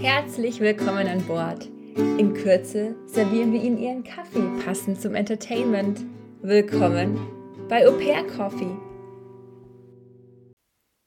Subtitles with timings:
[0.00, 1.68] Herzlich willkommen an Bord.
[1.96, 5.98] In Kürze servieren wir Ihnen Ihren Kaffee passend zum Entertainment.
[6.40, 7.18] Willkommen
[7.68, 8.76] bei Au Pair Coffee.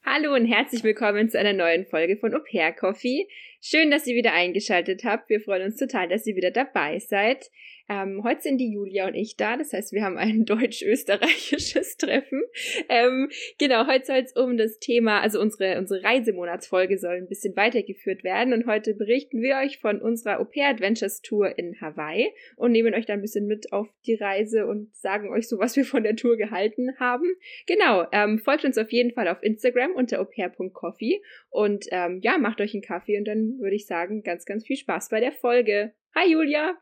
[0.04, 3.26] Hallo und herzlich willkommen zu einer neuen Folge von Au Pair Coffee.
[3.64, 5.30] Schön, dass ihr wieder eingeschaltet habt.
[5.30, 7.48] Wir freuen uns total, dass ihr wieder dabei seid.
[7.88, 12.42] Ähm, heute sind die Julia und ich da, das heißt, wir haben ein deutsch-österreichisches Treffen.
[12.88, 17.56] Ähm, genau, heute soll es um das Thema, also unsere, unsere Reisemonatsfolge soll ein bisschen
[17.56, 22.32] weitergeführt werden und heute berichten wir euch von unserer Au Pair Adventures Tour in Hawaii
[22.56, 25.76] und nehmen euch da ein bisschen mit auf die Reise und sagen euch so, was
[25.76, 27.26] wir von der Tour gehalten haben.
[27.66, 32.60] Genau, ähm, folgt uns auf jeden Fall auf Instagram unter aupair.coffee und ähm, ja, macht
[32.60, 35.94] euch einen Kaffee und dann würde ich sagen, ganz, ganz viel Spaß bei der Folge.
[36.14, 36.76] Hi Julia!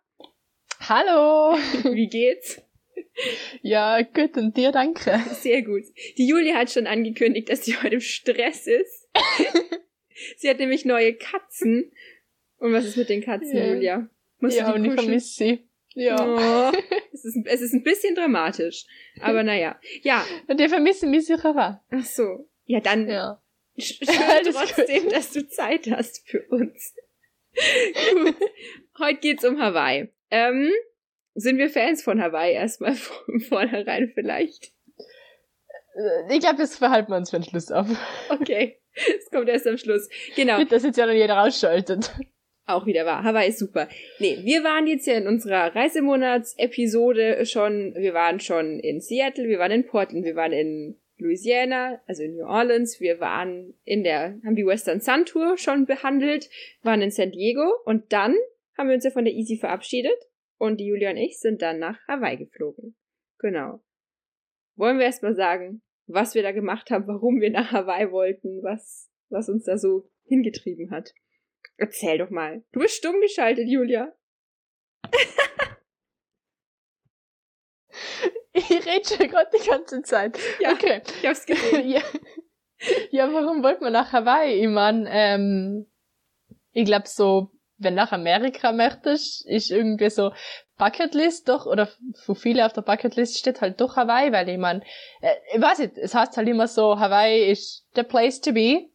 [0.80, 1.56] Hallo!
[1.94, 2.62] Wie geht's?
[3.62, 5.20] Ja, gut und dir danke.
[5.32, 5.84] Sehr gut.
[6.16, 9.08] Die Julia hat schon angekündigt, dass sie heute im Stress ist.
[10.36, 11.92] sie hat nämlich neue Katzen.
[12.58, 13.66] Und was ist mit den Katzen, ja.
[13.66, 14.10] Julia?
[14.38, 15.68] Musst ja, und ich vermisse sie.
[15.94, 16.16] Ja.
[16.18, 16.72] Oh,
[17.12, 18.86] es, ist, es ist ein bisschen dramatisch.
[19.20, 19.78] Aber naja.
[20.02, 20.24] Ja.
[20.46, 21.82] Und wir vermissen mich sicher.
[21.90, 22.48] Ach so.
[22.64, 23.42] Ja, dann ja.
[23.78, 25.12] schön trotzdem, gut.
[25.12, 26.94] dass du Zeit hast für uns.
[28.12, 28.36] gut.
[28.98, 30.08] Heute geht's um Hawaii.
[30.30, 30.70] Ähm,
[31.34, 34.72] sind wir Fans von Hawaii erstmal von vornherein vielleicht?
[35.94, 37.86] Äh, ich glaube, das verhalten wir uns für den Schluss auf.
[38.28, 38.78] Okay.
[38.92, 40.08] Es kommt erst am Schluss.
[40.34, 40.58] Genau.
[40.58, 42.12] Mit das jetzt ja noch jeder ausschaltet.
[42.66, 43.24] Auch wieder wahr.
[43.24, 43.88] Hawaii ist super.
[44.18, 49.58] Nee, wir waren jetzt ja in unserer Reisemonats-Episode schon, wir waren schon in Seattle, wir
[49.58, 54.38] waren in Portland, wir waren in Louisiana, also in New Orleans, wir waren in der,
[54.44, 56.48] haben die Western Sun Tour schon behandelt,
[56.82, 58.36] waren in San Diego und dann
[58.76, 60.16] haben wir uns ja von der Easy verabschiedet
[60.58, 62.96] und die Julia und ich sind dann nach Hawaii geflogen.
[63.38, 63.80] Genau.
[64.76, 69.10] Wollen wir erstmal sagen, was wir da gemacht haben, warum wir nach Hawaii wollten, was,
[69.28, 71.14] was uns da so hingetrieben hat.
[71.76, 72.62] Erzähl doch mal.
[72.72, 74.14] Du bist stumm geschaltet, Julia.
[78.78, 80.38] ich rede schon gerade die ganze Zeit.
[80.60, 81.02] Ja, okay.
[81.20, 81.88] Ich hab's gesehen.
[81.90, 82.00] ja.
[83.10, 84.62] ja, warum wollten wir nach Hawaii?
[84.62, 85.86] Ich mein, ähm,
[86.72, 90.32] ich glaube so wenn nach Amerika möchtest, ist irgendwie so
[90.76, 94.82] Bucketlist doch, oder für viele auf der Bucketlist steht halt doch Hawaii, weil ich mein,
[95.22, 98.86] äh, ich weiß nicht, es heißt halt immer so, Hawaii ist the place to be.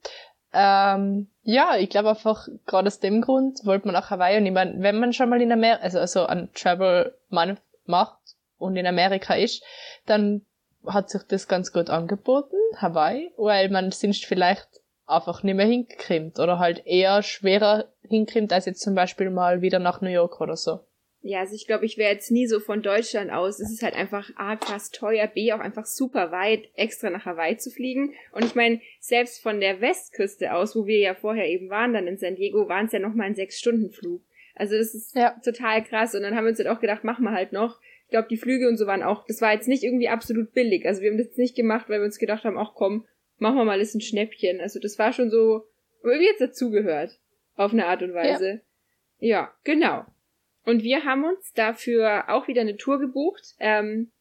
[0.53, 4.53] Ähm, ja, ich glaube einfach, gerade aus dem Grund wollte man nach Hawaii und ich
[4.53, 8.18] meine, wenn man schon mal in Amerika, also, also ein Travel macht
[8.57, 9.63] und in Amerika ist,
[10.05, 10.45] dann
[10.85, 14.67] hat sich das ganz gut angeboten, Hawaii, weil man sonst vielleicht
[15.07, 19.79] einfach nicht mehr hinkrimmt oder halt eher schwerer hinkrimmt als jetzt zum Beispiel mal wieder
[19.79, 20.79] nach New York oder so.
[21.27, 23.59] Ja, also ich glaube, ich wäre jetzt nie so von Deutschland aus.
[23.59, 27.57] Es ist halt einfach A, krass teuer, B, auch einfach super weit, extra nach Hawaii
[27.57, 28.13] zu fliegen.
[28.31, 32.05] Und ich meine, selbst von der Westküste aus, wo wir ja vorher eben waren, dann
[32.05, 34.22] in San Diego, waren es ja nochmal ein Sechs-Stunden-Flug.
[34.53, 35.35] Also das ist ja.
[35.43, 36.13] total krass.
[36.13, 37.79] Und dann haben wir uns halt auch gedacht, machen wir halt noch.
[38.16, 40.86] Ich glaube, die Flüge und so waren auch, das war jetzt nicht irgendwie absolut billig.
[40.86, 43.06] Also wir haben das nicht gemacht, weil wir uns gedacht haben, ach komm,
[43.40, 44.62] machen wir mal ist ein Schnäppchen.
[44.62, 45.66] Also das war schon so,
[46.02, 47.20] irgendwie jetzt dazugehört.
[47.58, 48.62] Auf eine Art und Weise.
[49.20, 49.28] Ja.
[49.28, 50.06] ja, genau.
[50.64, 53.56] Und wir haben uns dafür auch wieder eine Tour gebucht.
[53.59, 54.14] Ähm,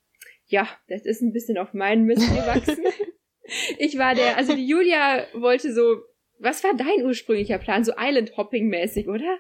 [0.47, 2.85] ja, das ist ein bisschen auf meinen Mist gewachsen.
[3.79, 6.03] ich war der, also die Julia wollte so,
[6.41, 7.85] was war dein ursprünglicher Plan?
[7.85, 9.39] So Island-Hopping-mäßig, oder?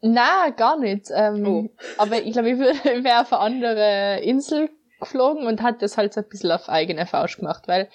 [0.00, 1.06] Na, gar nicht.
[1.14, 1.70] Ähm, oh.
[1.98, 4.70] Aber ich glaube, ich wäre auf eine andere Insel
[5.00, 7.88] geflogen und hat das halt so ein bisschen auf eigene Faust gemacht, weil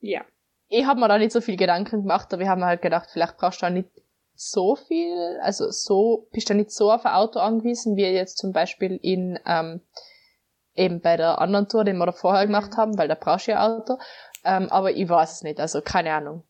[0.00, 0.24] ja
[0.68, 3.08] ich habe mir da nicht so viel Gedanken gemacht, aber ich habe mir halt gedacht,
[3.12, 3.88] vielleicht brauchst du da nicht
[4.34, 8.52] so viel, also so, bist du nicht so auf ein Auto angewiesen, wie jetzt zum
[8.52, 9.80] Beispiel in, ähm,
[10.74, 12.76] eben bei der anderen Tour, die wir da vorher gemacht mhm.
[12.76, 13.98] haben, weil da brauchst du ja Auto.
[14.44, 16.42] Ähm, aber ich weiß es nicht, also keine Ahnung.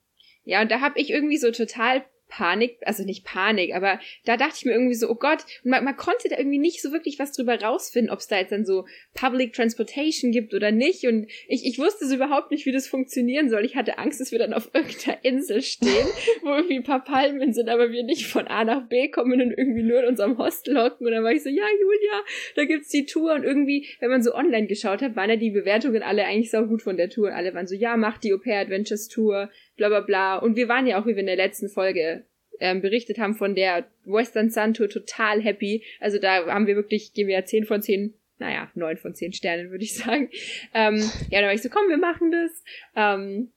[0.44, 4.55] Ja, und da habe ich irgendwie so total Panik, also nicht Panik, aber da dachte
[4.57, 7.19] ich mir irgendwie so, oh Gott, und man, man konnte da irgendwie nicht so wirklich
[7.19, 11.07] was drüber rausfinden, ob es da jetzt dann so Public Transportation gibt oder nicht.
[11.07, 13.65] Und ich, ich wusste so überhaupt nicht, wie das funktionieren soll.
[13.65, 16.07] Ich hatte Angst, dass wir dann auf irgendeiner Insel stehen,
[16.43, 19.53] wo irgendwie ein paar Palmen sind, aber wir nicht von A nach B kommen und
[19.53, 21.07] irgendwie nur in unserem Hostel hocken.
[21.07, 22.25] Und dann war ich so, ja, Julia,
[22.57, 23.34] da gibt's die Tour.
[23.34, 26.65] Und irgendwie, wenn man so online geschaut hat, waren ja die Bewertungen alle eigentlich sau
[26.66, 27.33] gut von der Tour.
[27.34, 30.36] Alle waren so, ja, mach die Au Pair Adventures Tour, bla bla bla.
[30.36, 32.24] Und wir waren ja auch, wie wir in der letzten Folge
[32.60, 35.84] ähm, berichtet haben, von der Western Sun Tour total happy.
[36.00, 39.32] Also da haben wir wirklich, geben wir ja 10 von 10, naja, 9 von 10
[39.32, 40.30] Sternen, würde ich sagen.
[40.72, 40.97] Ähm,
[41.30, 42.65] ja, da war ich so, komm, wir machen das.
[42.94, 43.53] Ähm,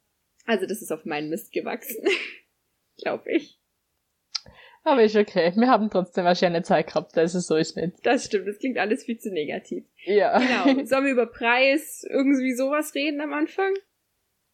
[0.45, 2.03] also das ist auf meinen Mist gewachsen.
[2.97, 3.59] Glaube ich.
[4.83, 5.51] Aber ist okay.
[5.55, 7.93] Wir haben trotzdem wahrscheinlich eine Zeit gehabt, also so ist nicht.
[8.03, 9.83] Das stimmt, das klingt alles viel zu negativ.
[10.05, 10.39] Ja.
[10.39, 10.83] Genau.
[10.85, 13.73] Sollen wir über Preis irgendwie sowas reden am Anfang?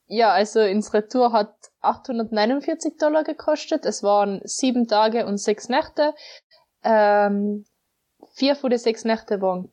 [0.07, 3.85] Ja, also ins Retour hat 849 Dollar gekostet.
[3.85, 6.13] Es waren sieben Tage und sechs Nächte.
[6.83, 7.65] Ähm,
[8.33, 9.71] vier von den sechs Nächte waren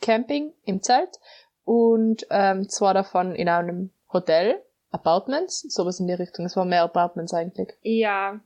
[0.00, 1.18] Camping im Zelt
[1.64, 6.46] und ähm, zwei davon in einem Hotel, Apartments, sowas in die Richtung.
[6.46, 7.68] Es waren mehr Apartments eigentlich.
[7.82, 8.40] Ja,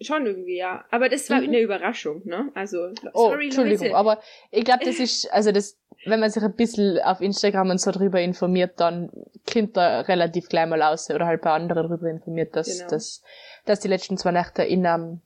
[0.00, 0.84] schon irgendwie, ja.
[0.90, 1.48] Aber das war Mhm.
[1.48, 2.50] eine Überraschung, ne?
[2.54, 3.96] Also, Oh, sorry, Entschuldigung, Leute.
[3.96, 4.20] aber
[4.50, 7.90] ich glaube, das ist, also das, wenn man sich ein bisschen auf Instagram und so
[7.90, 9.10] drüber informiert, dann
[9.50, 12.90] kommt da relativ gleich mal raus oder halt bei anderen darüber informiert, dass, Genau.
[12.90, 13.22] dass,
[13.64, 15.20] dass die letzten zwei Nächte in einem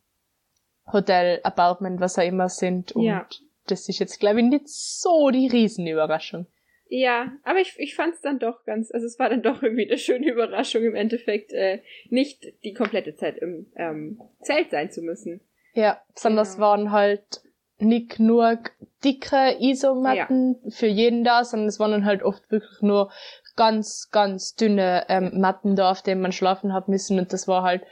[0.92, 3.26] Hotel, Apartment, was auch immer sind und Ja.
[3.66, 6.46] das ist jetzt, glaube ich, nicht so die Riesenüberraschung.
[6.92, 9.86] Ja, aber ich, ich fand es dann doch ganz, also es war dann doch irgendwie
[9.86, 15.00] eine schöne Überraschung im Endeffekt, äh, nicht die komplette Zeit im ähm, Zelt sein zu
[15.00, 15.40] müssen.
[15.72, 16.66] Ja, sondern es Genau.
[16.66, 17.42] waren halt
[17.78, 18.58] nicht nur
[19.04, 23.12] dicke Isomatten für jeden da, sondern es waren dann halt oft wirklich nur
[23.54, 27.62] ganz, ganz dünne ähm, Matten da, auf denen man schlafen hat müssen und das war
[27.62, 27.84] halt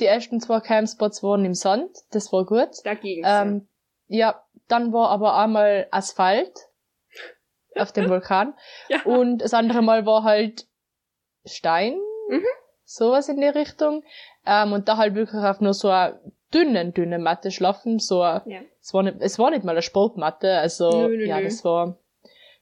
[0.00, 2.70] die ersten zwei Campspots waren im Sand, das war gut.
[2.84, 3.22] Dagegen.
[3.24, 3.68] Ähm,
[4.08, 6.52] ja, dann war aber einmal Asphalt
[7.76, 8.54] auf dem Vulkan
[8.88, 9.02] ja.
[9.04, 10.66] und das andere Mal war halt
[11.44, 12.44] Stein, Mhm.
[12.84, 14.04] sowas in die Richtung.
[14.46, 16.20] Ähm, und da halt wirklich auf nur so einer
[16.54, 17.98] dünnen, dünnen Matte schlafen.
[17.98, 18.60] So, eine- ja.
[18.80, 21.44] es war nicht, es war nicht mal eine Sportmatte, also Nö, nö, ja, nö.
[21.44, 21.98] das war,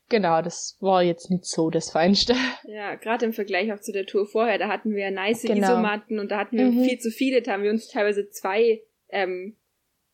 [0.09, 2.35] genau, das war jetzt nicht so das Feinste.
[2.65, 5.55] Ja, gerade im Vergleich auch zu der Tour vorher, da hatten wir nice Genau.
[5.73, 6.85] Isomatten und da hatten wir Mhm.
[6.85, 9.57] viel zu viele, da haben wir uns teilweise zwei, ähm,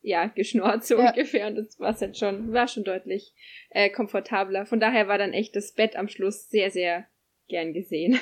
[0.06, 1.08] ja, geschnort so Ja.
[1.10, 3.32] ungefähr und das war halt schon, war schon deutlich
[3.70, 4.66] äh, komfortabler.
[4.66, 7.06] Von daher war dann echt das Bett am Schluss sehr, sehr
[7.48, 8.18] gern gesehen.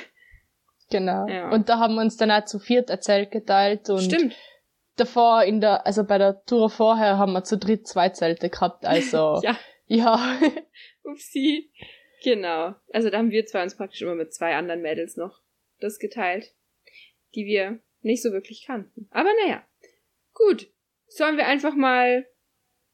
[0.89, 1.27] Genau.
[1.27, 1.49] Ja.
[1.51, 4.35] Und da haben wir uns dann auch zu viert erzählt geteilt und Stimmt.
[4.95, 8.85] davor in der, also bei der Tour vorher haben wir zu dritt zwei Zelte gehabt,
[8.85, 9.57] also Ja,
[9.87, 10.39] ja.
[11.03, 11.71] upsie.
[12.23, 12.75] Genau.
[12.93, 15.41] Also da haben wir zwei uns praktisch immer mit zwei anderen Mädels noch
[15.79, 16.53] das geteilt,
[17.35, 19.07] die wir nicht so wirklich kannten.
[19.11, 19.65] Aber naja.
[20.33, 20.69] Gut.
[21.15, 22.25] Sollen wir einfach mal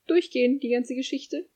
[0.07, 1.47] durchgehen, die ganze Geschichte,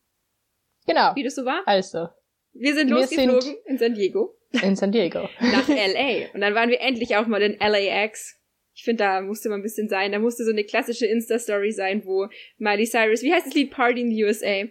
[0.86, 1.13] genau.
[1.15, 1.62] wie das so war?
[1.65, 2.07] Also,
[2.54, 5.27] Wir sind Wir losgeflogen sind- in San Diego in San Diego.
[5.42, 6.31] nach LA.
[6.33, 8.39] Und dann waren wir endlich auch mal in LAX.
[8.75, 10.12] Ich finde, da musste mal ein bisschen sein.
[10.12, 12.27] Da musste so eine klassische Insta-Story sein, wo
[12.57, 14.63] Miley Cyrus, wie heißt das Lied Party in the USA?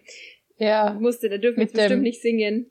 [0.57, 0.95] Ja.
[1.01, 2.71] Musste, da dürfen wir bestimmt nicht singen.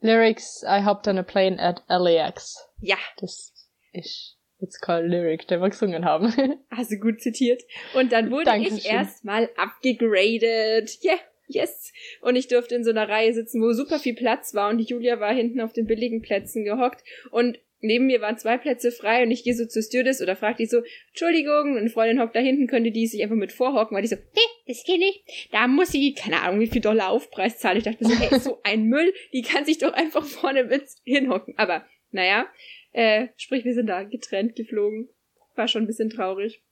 [0.00, 2.56] Lyrics, I hopped on a plane at LAX.
[2.80, 3.52] Ja, Das
[3.92, 6.32] ist jetzt kein Lyric, den wir gesungen haben.
[6.90, 7.62] du gut zitiert.
[7.94, 8.78] Und dann wurde Dankeschön.
[8.78, 10.98] ich erstmal abgegradet.
[11.04, 11.92] Yeah, yes.
[12.20, 14.84] Und ich durfte in so einer Reihe sitzen, wo super viel Platz war und die
[14.84, 19.22] Julia war hinten auf den billigen Plätzen gehockt und neben mir waren zwei Plätze frei
[19.22, 22.34] und ich gehe so zur Stewardess oder frag die so, Entschuldigung, und eine Freundin hockt
[22.34, 25.22] da hinten, könnte die sich einfach mit vorhocken, weil die so, nee, das geht nicht,
[25.52, 27.78] da muss sie, keine Ahnung, wie viel Dollar Aufpreis zahlen.
[27.78, 31.54] Ich dachte so, hey, so ein Müll, die kann sich doch einfach vorne mit hinhocken.
[31.56, 32.46] Aber, naja,
[32.96, 35.10] äh, sprich, wir sind da getrennt geflogen.
[35.54, 36.62] War schon ein bisschen traurig.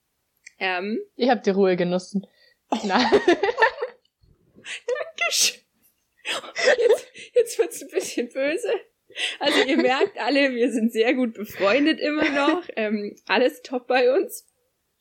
[0.58, 2.26] Ähm, ich habe die Ruhe genossen.
[2.84, 3.06] Nein.
[6.78, 8.70] Jetzt, jetzt wird's ein bisschen böse.
[9.38, 12.62] Also ihr merkt alle, wir sind sehr gut befreundet immer noch.
[12.74, 14.46] Ähm, alles top bei uns.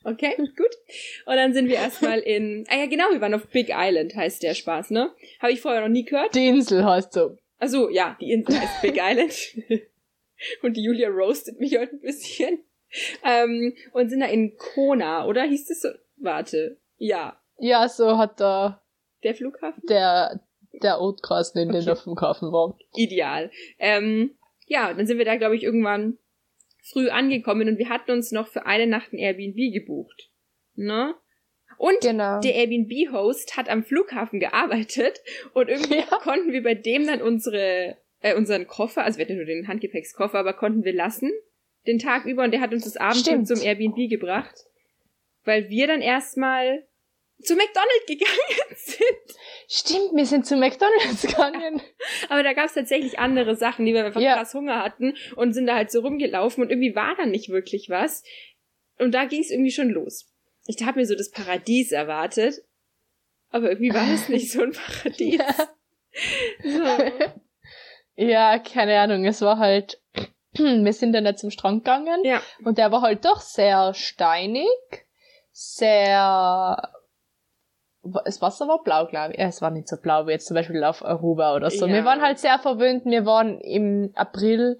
[0.04, 0.76] Okay, gut.
[1.24, 2.66] Und dann sind wir erstmal in.
[2.68, 5.10] Ah ja, genau, wir waren auf Big Island, heißt der Spaß, ne?
[5.40, 6.34] Habe ich vorher noch nie gehört.
[6.34, 7.38] Die Insel heißt so.
[7.58, 9.88] Also ja, die Insel heißt Big Island.
[10.62, 12.64] Und die Julia roastet mich heute ein bisschen.
[13.24, 15.42] Ähm, und sind da in Kona, oder?
[15.44, 15.88] Hieß es so?
[16.16, 16.78] Warte.
[16.96, 18.82] Ja, Ja, so hat da
[19.24, 19.82] der Flughafen?
[19.88, 20.40] der,
[20.82, 22.00] der Otkreis in den Okay.
[22.04, 22.78] dem Kaufen war.
[22.94, 23.50] ideal.
[23.78, 26.18] Ähm, ja, dann sind wir da, glaube ich, irgendwann
[26.82, 30.30] früh angekommen und wir hatten uns noch für eine Nacht ein Airbnb gebucht.
[30.74, 31.14] Ne?
[31.78, 32.40] Und Genau.
[32.40, 35.20] der Airbnb-Host hat am Flughafen gearbeitet
[35.54, 36.18] und irgendwie Ja.
[36.18, 40.38] konnten wir bei dem dann unsere, äh, unseren Koffer, also wir hatten nur den Handgepäckskoffer,
[40.38, 41.30] aber konnten wir lassen
[41.86, 43.46] den Tag über und der hat uns das Abend Stimmt.
[43.46, 44.54] zum Airbnb gebracht,
[45.44, 46.86] weil wir dann erstmal
[47.42, 49.36] zu McDonald's gegangen sind.
[49.68, 51.82] Stimmt, wir sind zu McDonalds gegangen.
[52.30, 54.36] Aber da gab es tatsächlich andere Sachen, die wir einfach Ja.
[54.36, 57.90] krass Hunger hatten und sind da halt so rumgelaufen und irgendwie war da nicht wirklich
[57.90, 58.22] was.
[58.98, 60.32] Und da ging es irgendwie schon los.
[60.66, 62.62] Ich habe mir so das Paradies erwartet,
[63.50, 65.42] aber irgendwie war es nicht so ein Paradies.
[66.62, 67.42] So.
[68.16, 70.00] Ja, keine Ahnung, es war halt,
[70.52, 74.68] wir sind dann jetzt zum Strand gegangen Ja, und der war halt doch sehr steinig,
[75.52, 76.90] sehr,
[78.24, 79.40] das Wasser war blau, glaube ich.
[79.40, 81.86] Ja, es war nicht so blau wie jetzt zum Beispiel auf Aruba oder so.
[81.86, 81.92] Ja.
[81.92, 83.04] Wir waren halt sehr verwöhnt.
[83.06, 84.78] Wir waren im April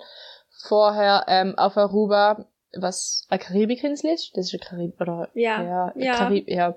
[0.69, 4.37] vorher ähm, auf Aruba, was eine Karibikinsel ist.
[4.37, 6.15] Das ist eine Karib oder ja, ja, ja.
[6.15, 6.75] Karib ja.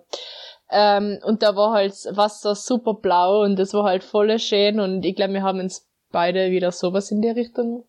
[0.70, 4.80] Ähm, und da war halt das Wasser super blau und das war halt voll schön
[4.80, 5.88] und ich glaube, wir haben uns
[6.18, 7.86] beide wieder sowas in die Richtung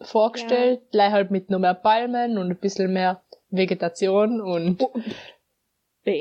[0.00, 1.10] vorgestellt, ja.
[1.10, 4.98] halt mit nur mehr Palmen und ein bisschen mehr Vegetation und oh.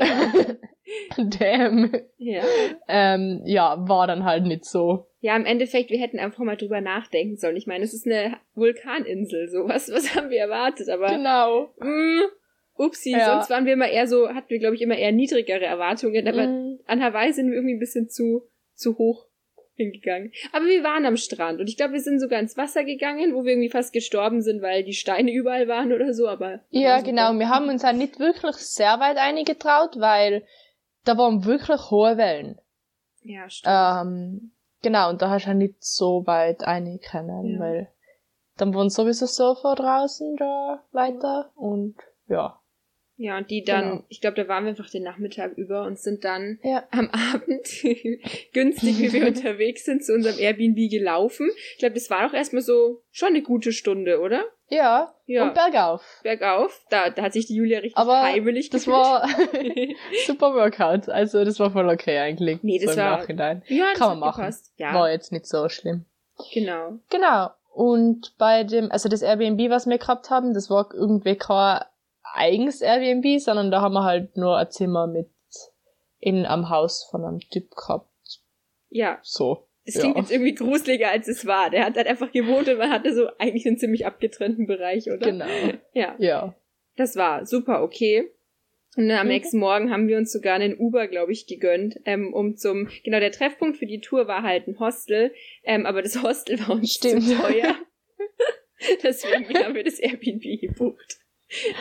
[1.18, 1.94] Damn.
[2.18, 2.44] Ja.
[2.90, 5.08] Ähm, ja, war dann halt nicht so.
[5.22, 7.56] Ja, im Endeffekt, wir hätten einfach mal drüber nachdenken sollen.
[7.56, 11.08] Ich meine, es ist eine Vulkaninsel, so was, haben wir erwartet, aber.
[11.08, 11.74] Genau.
[11.80, 12.22] Mh, mm,
[12.74, 13.32] upsi, ja.
[13.32, 16.48] sonst waren wir immer eher so, hatten wir, glaube ich, immer eher niedrigere Erwartungen, aber
[16.48, 16.80] mm.
[16.86, 18.44] an Hawaii sind wir irgendwie ein bisschen zu,
[18.74, 19.28] zu hoch
[19.76, 20.32] hingegangen.
[20.52, 23.44] Aber wir waren am Strand und ich glaube, wir sind sogar ins Wasser gegangen, wo
[23.44, 26.62] wir irgendwie fast gestorben sind, weil die Steine überall waren oder so, aber.
[26.70, 27.34] Ja, genau.
[27.34, 30.46] Wir haben uns halt nicht wirklich sehr weit eingetraut, weil
[31.04, 32.60] da waren wirklich hohe Wellen.
[33.22, 33.76] Ja, stimmt.
[33.76, 34.52] Ähm,
[34.82, 37.60] genau, und da hast du halt nicht so weit einig können, ja.
[37.60, 37.92] weil
[38.58, 41.96] dann waren sowieso so vor draußen da weiter und
[42.28, 42.60] ja.
[43.18, 44.04] Ja, und die dann, genau.
[44.10, 46.84] ich glaube, da waren wir einfach den Nachmittag über und sind dann ja.
[46.92, 47.66] am Abend
[48.54, 51.50] günstig, wie wir unterwegs sind, zu unserem Airbnb gelaufen.
[51.74, 54.44] Ich glaube, das war auch erstmal so schon eine gute Stunde, oder?
[54.68, 55.14] Ja.
[55.28, 55.44] ja.
[55.44, 56.04] Und bergauf.
[56.24, 56.86] Bergauf.
[56.90, 59.28] Da, da hat sich die Julia richtig Aber heimelig das war
[60.26, 61.08] super Workout.
[61.08, 62.64] Also das war voll okay eigentlich.
[62.64, 63.64] Nee, das so war Nachhinein.
[63.68, 64.42] Ja, das Kann man machen.
[64.42, 64.74] Gepasst.
[64.78, 64.94] Ja.
[64.94, 66.06] War jetzt nicht so schlimm.
[66.54, 67.00] Genau.
[67.10, 67.52] Genau.
[67.72, 71.82] Und bei dem, also das Airbnb, was wir gehabt haben, das war irgendwie kein
[72.34, 75.30] eigens Airbnb, sondern da haben wir halt nur ein Zimmer mit
[76.20, 78.10] in am Haus von einem Typ gehabt.
[78.90, 79.20] Ja.
[79.22, 79.68] So.
[79.84, 80.22] Es klingt ja.
[80.22, 81.70] jetzt irgendwie gruseliger, als es war.
[81.70, 85.18] Der hat halt einfach gewohnt und man hatte so eigentlich einen ziemlich abgetrennten Bereich, oder?
[85.18, 85.46] Genau.
[85.94, 86.16] Ja.
[86.18, 86.56] Ja.
[86.96, 88.32] Das war super okay.
[88.98, 89.34] Und dann am mhm.
[89.34, 93.20] nächsten Morgen haben wir uns sogar einen Uber, glaube ich, gegönnt, ähm, um zum, genau,
[93.20, 96.94] der Treffpunkt für die Tour war halt ein Hostel, ähm, aber das Hostel war uns
[96.94, 97.24] Stimmt.
[97.24, 97.76] zu teuer.
[99.04, 101.20] Deswegen haben wir das Airbnb gebucht.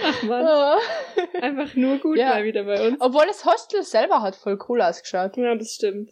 [0.02, 0.44] Ach man.
[0.46, 1.38] Oh.
[1.40, 2.30] Einfach nur gut ja.
[2.30, 3.00] mal wieder bei uns.
[3.00, 5.36] Obwohl das Hostel selber hat voll cool ausgeschaut.
[5.36, 6.10] Ja, das stimmt.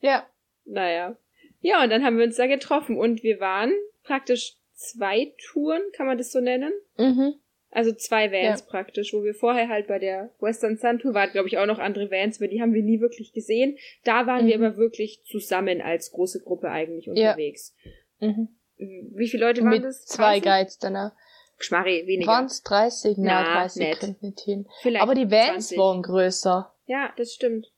[0.00, 0.26] Ja.
[0.64, 1.16] Naja.
[1.60, 6.06] Ja, und dann haben wir uns da getroffen und wir waren praktisch zwei Touren, kann
[6.06, 6.72] man das so nennen?
[6.98, 7.34] Mhm.
[7.70, 8.66] Also zwei Vans ja.
[8.66, 11.80] praktisch, wo wir vorher halt bei der Western Sun Tour waren, glaube ich, auch noch
[11.80, 13.76] andere Vans, aber die haben wir nie wirklich gesehen.
[14.04, 14.48] Da waren mhm.
[14.48, 17.74] wir aber wirklich zusammen als große Gruppe eigentlich unterwegs.
[18.20, 18.28] Ja.
[18.28, 18.48] Mhm.
[18.76, 20.04] Wie viele Leute waren Mit das?
[20.04, 21.12] Zwei Guides danach.
[21.58, 22.30] Schmarri, weniger.
[22.30, 23.16] Waren es 30?
[23.18, 24.00] Na, Na 30 nicht.
[24.00, 24.66] kommt nicht hin.
[24.82, 25.78] Vielleicht Aber die Vans 20.
[25.78, 26.74] waren größer.
[26.86, 27.72] Ja, das stimmt.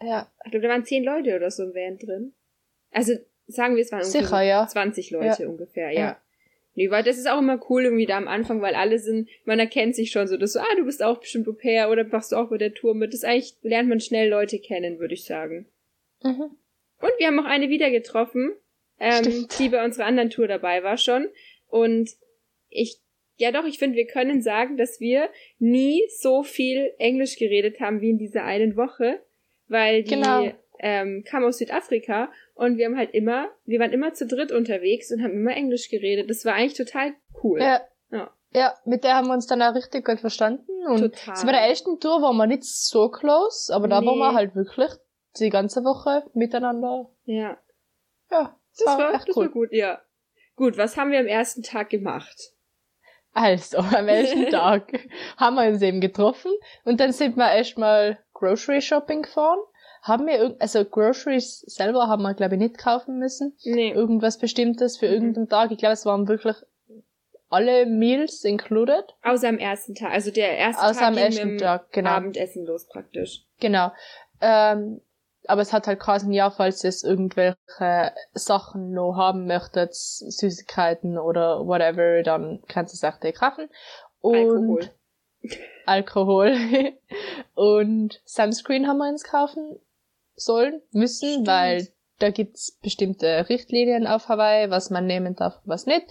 [0.00, 0.30] Ja.
[0.44, 2.34] Ich glaube, da waren 10 Leute oder so im Van drin.
[2.90, 3.14] Also,
[3.46, 4.66] sagen wir, es waren Sicher, ja.
[4.66, 5.48] 20 Leute ja.
[5.48, 6.00] ungefähr, ja.
[6.00, 6.20] ja.
[6.76, 9.60] Nee, weil das ist auch immer cool irgendwie da am Anfang, weil alle sind, man
[9.60, 12.32] erkennt sich schon so, dass so, ah, du bist auch bestimmt Au pair oder machst
[12.32, 13.14] du auch bei der Tour mit.
[13.14, 15.68] Das eigentlich lernt man schnell Leute kennen, würde ich sagen.
[16.22, 16.56] Mhm.
[17.00, 18.52] Und wir haben auch eine wieder getroffen,
[18.98, 21.28] ähm, die bei unserer anderen Tour dabei war schon.
[21.68, 22.10] Und
[22.74, 22.98] ich,
[23.36, 25.28] ja doch, ich finde, wir können sagen, dass wir
[25.58, 29.20] nie so viel Englisch geredet haben wie in dieser einen Woche,
[29.68, 30.48] weil die genau.
[30.80, 35.10] ähm, kam aus Südafrika und wir haben halt immer, wir waren immer zu dritt unterwegs
[35.10, 36.28] und haben immer Englisch geredet.
[36.28, 37.60] Das war eigentlich total cool.
[37.60, 37.80] Ja.
[38.10, 38.30] Ja.
[38.52, 40.70] Ja, mit der haben wir uns dann auch richtig gut verstanden.
[40.86, 41.44] Und Total.
[41.44, 44.06] bei der ersten Tour waren wir nicht so close, aber da nee.
[44.06, 44.90] waren wir halt wirklich
[45.40, 47.10] die ganze Woche miteinander.
[47.24, 47.58] Ja.
[48.30, 49.46] Ja, das, war, war echt das cool.
[49.46, 50.00] war gut, ja.
[50.54, 52.53] Gut, was haben wir am ersten Tag gemacht?
[53.34, 54.92] Also, am ersten Tag
[55.36, 56.52] haben wir uns eben getroffen
[56.84, 59.58] und dann sind wir erstmal Grocery Shopping gefahren.
[60.02, 63.56] Haben wir, also Groceries selber haben wir, glaube ich, nicht kaufen müssen.
[63.64, 63.90] Nee.
[63.90, 65.12] Irgendwas Bestimmtes für mhm.
[65.14, 65.70] irgendeinen Tag.
[65.70, 66.56] Ich glaube, es waren wirklich
[67.48, 69.14] alle Meals included.
[69.22, 70.12] Außer am ersten Tag.
[70.12, 72.10] Also der erste Außer Tag am ersten Tag, genau.
[72.10, 73.44] Abendessen los praktisch.
[73.60, 73.92] Genau.
[74.40, 75.00] Ähm,
[75.46, 81.66] aber es hat halt quasi ja, falls ihr irgendwelche Sachen noch haben möchtet, Süßigkeiten oder
[81.66, 83.68] whatever, dann kannst du es auch dir kaufen.
[84.20, 84.90] Und Alkohol.
[85.86, 86.92] Alkohol.
[87.54, 89.78] und Sunscreen haben wir uns kaufen
[90.34, 91.46] sollen, müssen, Stimmt.
[91.46, 96.06] weil da gibt's bestimmte Richtlinien auf Hawaii, was man nehmen darf, was nicht.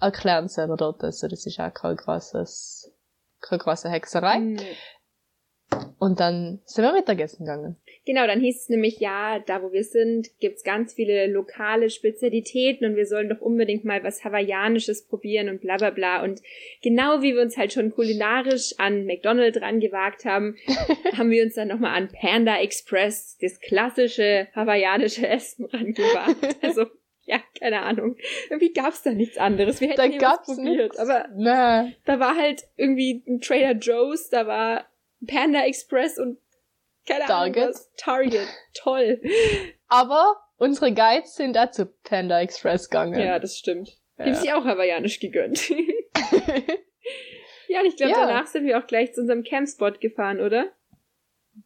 [0.00, 2.92] Erklären selber dort, also das ist auch kein großes,
[3.40, 4.38] keine große Hexerei.
[4.38, 4.60] Mhm.
[5.98, 7.76] Und dann sind wir Mittagessen gegangen.
[8.06, 12.86] Genau, dann hieß es nämlich, ja, da wo wir sind, gibt's ganz viele lokale Spezialitäten
[12.86, 16.22] und wir sollen doch unbedingt mal was Hawaiianisches probieren und bla bla bla.
[16.22, 16.40] Und
[16.82, 20.56] genau wie wir uns halt schon kulinarisch an McDonald's rangewagt haben,
[21.18, 26.56] haben wir uns dann nochmal an Panda Express, das klassische hawaiianische Essen rangewagt.
[26.62, 26.86] Also,
[27.24, 28.16] ja, keine Ahnung.
[28.48, 29.80] Irgendwie gab's da nichts anderes.
[29.80, 30.92] Wir hätten da was probiert.
[30.92, 30.98] Nix.
[30.98, 31.94] Aber nee.
[32.04, 34.86] da war halt irgendwie ein Trader Joe's, da war
[35.26, 36.38] Panda Express und
[37.06, 37.62] keine Target.
[37.62, 37.90] Ahnung was.
[37.96, 38.48] Target.
[38.74, 39.20] Toll.
[39.88, 43.18] Aber unsere Guides sind da zu Panda Express gegangen.
[43.18, 43.98] Ja, das stimmt.
[44.18, 44.24] Ja.
[44.24, 45.68] Die haben sich auch hawaiianisch gegönnt.
[47.68, 48.26] ja, und ich glaube, ja.
[48.26, 50.72] danach sind wir auch gleich zu unserem Campspot gefahren, oder?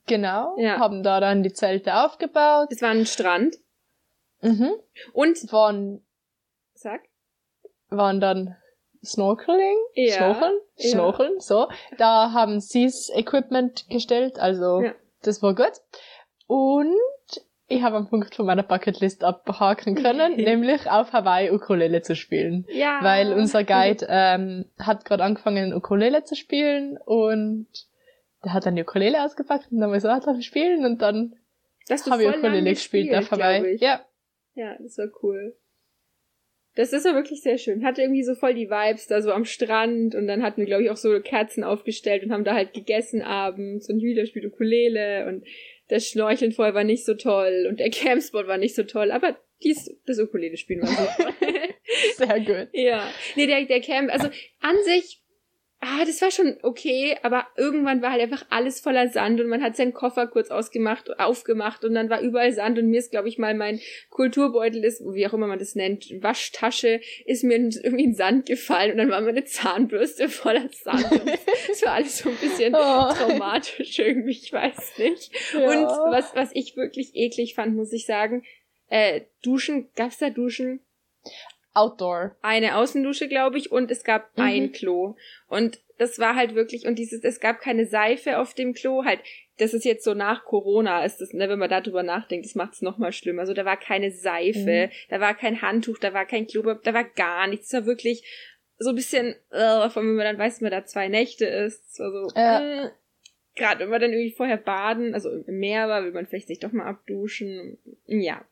[0.07, 0.57] Genau.
[0.59, 0.79] Ja.
[0.79, 2.69] Haben da dann die Zelte aufgebaut.
[2.71, 3.57] Es war ein Strand.
[4.41, 4.73] Mhm.
[5.13, 5.39] Und.
[5.51, 6.05] Von.
[6.75, 7.03] Sag.
[7.91, 8.57] waren dann
[9.05, 10.91] Snorkeling, Ja, Schnorcheln, ja.
[10.91, 11.69] Schnorcheln, so.
[11.99, 14.93] Da haben sie's Equipment gestellt, also Ja.
[15.23, 15.73] das war gut.
[16.47, 16.95] Und
[17.69, 22.67] ich habe einen Punkt von meiner Bucketlist abhaken können, nämlich auf Hawaii Ukulele zu spielen.
[22.69, 22.99] Ja.
[23.03, 27.67] Weil unser Guide ähm, hat gerade angefangen, Ukulele zu spielen und
[28.45, 30.85] der hat dann die Ukulele ausgepackt und dann haben wir so, ah, darf ich spielen?
[30.85, 31.35] Und dann
[32.11, 33.75] habe ich Ukulele gespielt gespielt, auf Hawaii.
[33.75, 33.81] ich.
[33.81, 34.01] Ja,
[34.55, 35.57] Ja, das war cool.
[36.75, 37.85] Das ist ja wirklich sehr schön.
[37.85, 40.85] Hatte irgendwie so voll die Vibes da so am Strand und dann hatten wir, glaube
[40.85, 45.27] ich, auch so Kerzen aufgestellt und haben da halt gegessen abends und Julia spielt Ukulele
[45.27, 45.45] und
[45.89, 49.37] das Schnorcheln vorher war nicht so toll und der Campspot war nicht so toll, aber
[49.63, 51.35] dies, das Ukulele spielen war super.
[52.17, 52.69] sehr gut.
[52.73, 53.09] ja.
[53.37, 54.29] Nee, der, der Camp, also
[54.61, 55.22] an sich,
[55.85, 59.63] ah, das war schon okay, aber irgendwann war halt einfach alles voller Sand und man
[59.63, 63.29] hat seinen Koffer kurz ausgemacht, aufgemacht und dann war überall Sand und mir ist, glaube
[63.29, 68.05] ich, mal mein Kulturbeutel ist, wie auch immer man das nennt, Waschtasche, ist mir irgendwie
[68.05, 71.05] in Sand gefallen und dann war meine Zahnbürste voller Sand.
[71.69, 73.13] Das war alles so ein bisschen Oh.
[73.13, 75.33] traumatisch irgendwie, ich weiß nicht.
[75.53, 75.69] Ja.
[75.69, 78.45] Und was, was ich wirklich eklig fand, muss ich sagen,
[78.89, 80.81] äh, Duschen, gab's da Duschen?
[81.75, 82.37] Outdoor.
[82.43, 84.45] eine Außendusche, glaube ich, und es gab Mhm.
[84.45, 85.17] ein Klo.
[85.49, 89.21] Und das war halt wirklich, und dieses, es gab keine Seife auf dem Klo, halt,
[89.59, 92.73] das ist jetzt so nach Corona, ist das, ne, wenn man darüber nachdenkt, das macht
[92.75, 93.41] es nochmal schlimmer.
[93.43, 97.05] Also da war keine Seife, da war kein Handtuch, da war kein Klo, da war
[97.05, 97.67] gar nichts.
[97.69, 98.25] Es war wirklich
[98.79, 101.85] so ein bisschen, äh, von wenn man dann weiß, wenn man da zwei Nächte ist.
[101.93, 102.85] Es war so, Ja.
[102.87, 102.91] äh,
[103.55, 106.59] gerade wenn man dann irgendwie vorher baden, also im Meer war, will man vielleicht sich
[106.59, 107.79] doch mal abduschen.
[108.07, 108.45] Ja.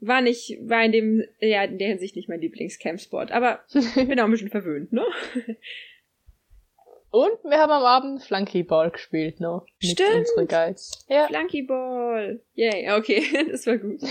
[0.00, 3.60] War nicht, war in dem, ja, in der Hinsicht nicht mein Lieblingscampsport, aber
[3.94, 5.04] bin auch ein bisschen verwöhnt, ne?
[7.10, 9.66] Und wir haben am Abend Flunkyball gespielt noch.
[9.82, 10.14] Mit Stimmt.
[10.28, 11.04] unseren Guides.
[11.08, 11.26] Ja.
[11.26, 12.40] Flunkyball.
[12.54, 14.00] Yay, okay, das war gut.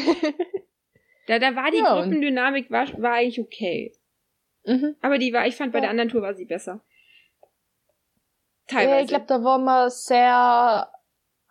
[1.27, 3.93] Da, da war die Ja, Gruppendynamik, war, war eigentlich okay.
[4.65, 4.95] Mhm.
[4.99, 5.81] Aber die war, ich fand, bei Ja.
[5.81, 6.83] der anderen Tour war sie besser.
[8.71, 9.01] Ja, Teilweise.
[9.03, 10.89] ich glaube, da waren wir sehr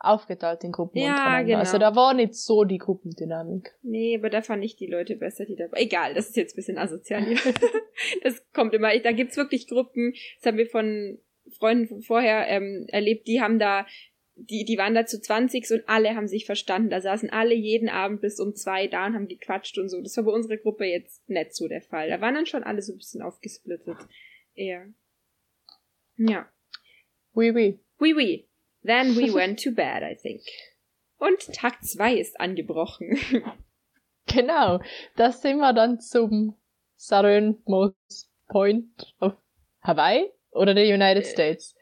[0.01, 1.45] aufgeteilt in Gruppen Ja, untereinander.
[1.45, 1.59] genau.
[1.59, 3.75] Also da war nicht so die Gruppendynamik.
[3.83, 5.81] Nee, aber da fand ich die Leute besser, die dabei.
[5.81, 7.25] Egal, das ist jetzt ein bisschen asozial.
[7.25, 7.37] hier.
[8.23, 8.97] das kommt immer.
[9.01, 10.15] Da gibt's wirklich Gruppen.
[10.37, 11.19] Das haben wir von
[11.59, 13.27] Freunden von vorher ähm, erlebt.
[13.27, 13.87] Die haben da,
[14.37, 16.91] die, die waren da zu 20 und alle haben sich verstanden.
[16.91, 20.01] Da saßen alle jeden Abend bis um zwei da und haben gequatscht und so.
[20.01, 22.09] Das war bei unserer Gruppe jetzt nicht so der Fall.
[22.09, 23.97] Da waren dann schon alle so ein bisschen aufgesplittet.
[24.55, 24.87] Eher.
[26.17, 26.49] Ja.
[27.35, 27.81] Oui, oui.
[28.01, 28.48] Oui, oui.
[28.83, 30.43] Then we went to bed, I think.
[31.19, 33.19] Und Tag zwei ist angebrochen.
[34.31, 34.81] Genau.
[35.17, 36.55] Da sind wir dann zum
[36.97, 39.35] Southernmost Point of
[39.83, 41.75] Hawaii oder der United States.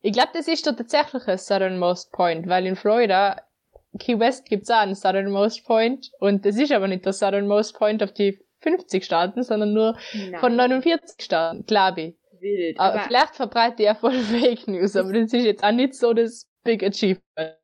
[0.00, 3.40] Ich glaube, das ist der tatsächliche Southernmost Point, weil in Florida,
[3.98, 8.02] Key West gibt's auch einen Southernmost Point und das ist aber nicht der Southernmost Point
[8.02, 9.98] auf die 50 Staaten, sondern nur
[10.40, 12.14] von Nein, 49 Staaten, glaube ich.
[12.42, 12.78] Wild.
[12.78, 15.94] Aber Aber vielleicht verbreite ich ja voll Fake News, aber das ist jetzt auch nicht
[15.94, 17.56] so das Big Achievement.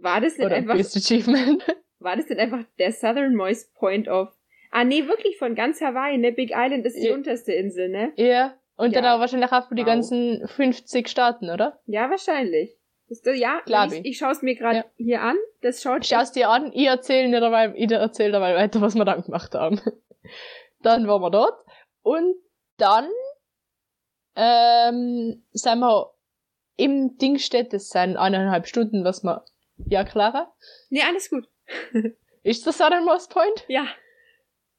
[0.00, 1.64] war das nicht Oder einfach, Biggest Achievement.
[2.00, 4.28] war das nicht einfach der Southernmost Point of,
[4.70, 6.32] ah nee, wirklich von ganz Hawaii, ne?
[6.32, 7.14] Big Island ist die Ja.
[7.14, 8.12] unterste Insel, ne?
[8.16, 8.54] ja.
[8.76, 9.14] Und dann Ja.
[9.14, 9.86] auch wahrscheinlich auch für die Wow.
[9.88, 11.78] ganzen 50 Staaten, oder?
[11.86, 12.76] Ja, wahrscheinlich.
[13.08, 14.04] Ist das, ja, Glaub ich, ich.
[14.06, 14.84] ich schaue es mir gerade Ja.
[14.96, 15.36] hier an.
[15.60, 19.04] Das schaut Schau's dir an, ich erzähle dir dabei, ich erzähle dabei weiter, was wir
[19.04, 19.80] dann gemacht haben.
[20.82, 21.64] Dann waren wir dort.
[22.02, 22.34] Und
[22.78, 23.08] dann,
[24.36, 26.12] ähm, sind wir
[26.76, 29.44] im Dingstedt, das sind eineinhalb Stunden, was wir,
[29.86, 30.52] ja, Clara?
[30.90, 31.48] Nee, alles gut.
[32.42, 33.86] Ist das Southernmost Point Ja,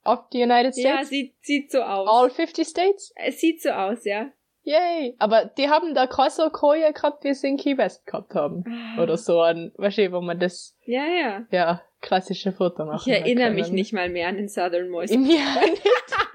[0.04, 1.10] of the United ja, States?
[1.10, 2.08] sieht, sieht so aus.
[2.10, 3.14] All 50 States?
[3.16, 4.32] Es sieht so aus, ja.
[4.64, 5.16] Yay!
[5.20, 8.64] Aber die haben da so Koje gehabt, wie sie in Key West gehabt haben.
[8.68, 9.02] Ah.
[9.02, 11.46] Oder so ein, weißt du, wo man das, Ja, ja.
[11.52, 15.14] ja, klassische Foto machen Ich erinnere mich nicht mal mehr an den Southernmost.
[15.14, 15.74] Im Jahr Bin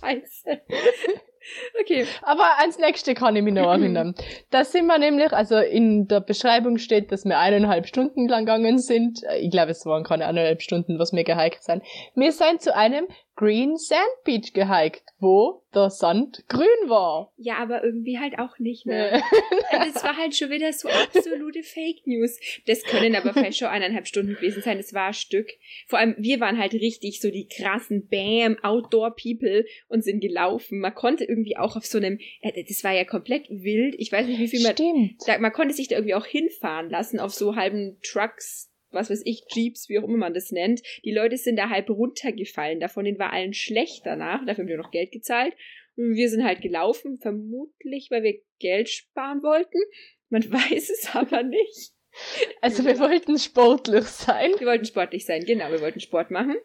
[0.00, 0.60] Scheiße.
[1.80, 2.06] Okay.
[2.22, 4.14] Aber ans nächste kann ich mich noch erinnern.
[4.50, 8.78] Da sind wir nämlich, also in der Beschreibung steht, dass wir eineinhalb Stunden lang gegangen
[8.78, 9.22] sind.
[9.40, 11.82] Ich glaube, es waren keine eineinhalb Stunden, was wir gehiked sind.
[12.14, 13.06] Wir sind zu einem
[13.40, 17.32] Green Sand Beach gehiked, wo der Sand grün war.
[17.38, 19.22] Ja, aber irgendwie halt auch nicht, ne?
[19.72, 22.38] Das war halt schon wieder so absolute Fake News.
[22.66, 24.76] Das können aber vielleicht schon eineinhalb Stunden gewesen sein.
[24.76, 25.48] Das war ein Stück.
[25.86, 30.78] Vor allem, wir waren halt richtig so die krassen Bam Outdoor People und sind gelaufen.
[30.78, 33.94] Man konnte irgendwie auch auf so einem, äh, das war ja komplett wild.
[33.96, 35.22] Ich weiß nicht, wie viel man, Stimmt.
[35.26, 39.22] da, man konnte sich da irgendwie auch hinfahren lassen auf so halben Trucks, was weiß
[39.24, 40.82] ich, Jeeps, wie auch immer man das nennt.
[41.04, 42.80] Die Leute sind da halb runtergefallen.
[42.80, 44.44] Davon denen war allen schlecht danach.
[44.44, 45.54] Dafür haben wir noch Geld gezahlt.
[45.96, 49.78] Und wir sind halt gelaufen, vermutlich, weil wir Geld sparen wollten.
[50.28, 51.92] Man weiß es aber nicht.
[52.60, 54.52] Also wir wollten sportlich sein.
[54.58, 56.56] Wir wollten sportlich sein, genau, wir wollten Sport machen.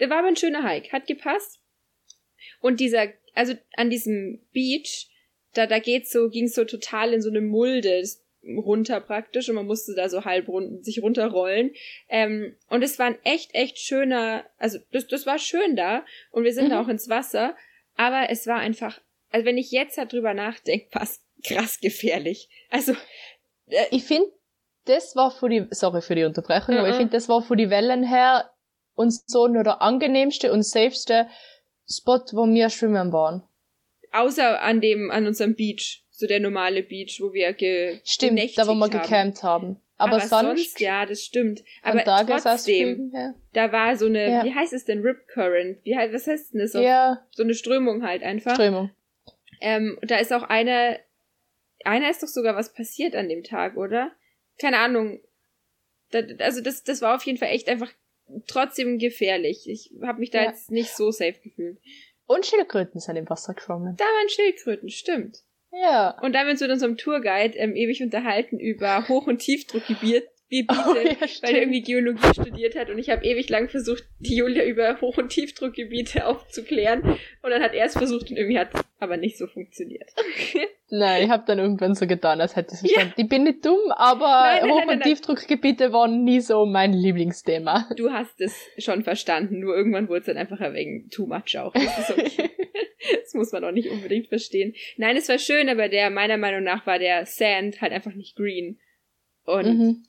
[0.00, 1.60] Der war aber ein schöner Hike, hat gepasst.
[2.60, 5.10] Und dieser, also an diesem Beach,
[5.54, 8.02] da, da geht's so, ging's so total in so eine Mulde
[8.44, 11.72] runter praktisch und man musste da so halb rund, sich runterrollen.
[12.08, 16.44] Ähm, und es war ein echt, echt schöner, also das, das war schön da und
[16.44, 16.70] wir sind mhm.
[16.70, 17.56] da auch ins Wasser,
[17.96, 22.48] aber es war einfach, also wenn ich jetzt darüber nachdenke, fast krass gefährlich.
[22.70, 22.92] Also
[23.66, 24.30] äh, ich finde,
[24.84, 26.78] das war für die, sorry für die Unterbrechung, -uh.
[26.78, 28.50] aber ich finde, das war für die Wellen her
[28.94, 31.28] uns so nur der angenehmste und safeste
[31.88, 33.42] Spot, wo wir schwimmen waren.
[34.12, 38.66] Außer an dem, an unserem Beach, so der normale Beach, wo wir ge Stimmt, da
[38.66, 39.80] wo wir gecampt haben.
[39.98, 41.62] Aber, aber sonst, sonst, ja, das stimmt.
[41.82, 43.34] Aber trotzdem, ja.
[43.52, 44.44] da war so eine, ja.
[44.44, 45.78] wie heißt es denn, Rip Current?
[45.84, 46.72] Wie heißt, was heißt denn das?
[46.72, 47.24] Ja.
[47.30, 48.54] So eine Strömung halt einfach.
[48.54, 48.90] Strömung.
[49.60, 50.98] Ähm, da ist auch eine,
[51.84, 54.10] einer ist doch sogar was passiert an dem Tag, oder?
[54.60, 55.20] Keine Ahnung.
[56.10, 57.92] Da, also das, das war auf jeden Fall echt einfach
[58.48, 59.68] trotzdem gefährlich.
[59.68, 60.50] Ich habe mich da ja.
[60.50, 61.78] jetzt nicht so safe gefühlt.
[62.26, 63.96] Und Schildkröten sind im Wasser geschwommen.
[63.96, 65.44] Da waren Schildkröten, stimmt.
[65.80, 66.18] Ja.
[66.22, 70.24] Und dann haben wir uns mit unserem Tourguide ähm, ewig unterhalten über Hoch- und Tiefdruckgebiet
[70.50, 74.04] Gebiete, oh, ja, weil er irgendwie Geologie studiert hat und ich habe ewig lang versucht,
[74.18, 78.58] die Julia über Hoch- und Tiefdruckgebiete aufzuklären und dann hat er es versucht und irgendwie
[78.58, 80.08] hat aber nicht so funktioniert.
[80.88, 83.12] nein, ich habe dann irgendwann so getan, als hätte ich verstanden.
[83.16, 83.22] Ja.
[83.22, 87.90] Ich bin nicht dumm, aber nein, nein, Hoch- und Tiefdruckgebiete waren nie so mein Lieblingsthema.
[87.96, 91.58] Du hast es schon verstanden, nur irgendwann wurde es dann einfach ein wenig too much
[91.58, 91.74] auch.
[91.74, 92.50] Das, okay.
[93.22, 94.74] das muss man auch nicht unbedingt verstehen.
[94.96, 98.34] Nein, es war schön, aber der meiner Meinung nach war der Sand halt einfach nicht
[98.34, 98.78] green.
[99.44, 100.07] Und mhm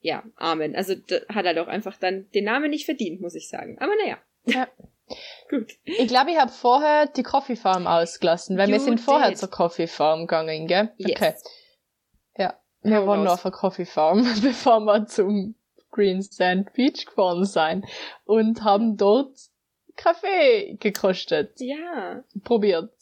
[0.00, 0.74] ja, Amen.
[0.74, 0.94] Also
[1.28, 3.78] hat er doch einfach dann den Namen nicht verdient, muss ich sagen.
[3.78, 4.18] Aber naja.
[4.46, 4.68] Ja.
[5.50, 5.72] Gut.
[5.84, 9.38] Ich glaube, ich habe vorher die Coffee Farm ausgelassen, weil you wir sind vorher did.
[9.38, 10.90] zur Coffee Farm gegangen, gell?
[10.96, 11.10] Yes.
[11.10, 11.34] Okay.
[12.36, 15.54] Ja, wir waren noch auf der Coffee Farm, bevor wir zum
[15.90, 17.84] Green Sand Beach gefahren sein
[18.24, 19.36] und haben dort
[19.96, 21.52] Kaffee gekostet.
[21.58, 22.24] Ja.
[22.44, 22.92] Probiert.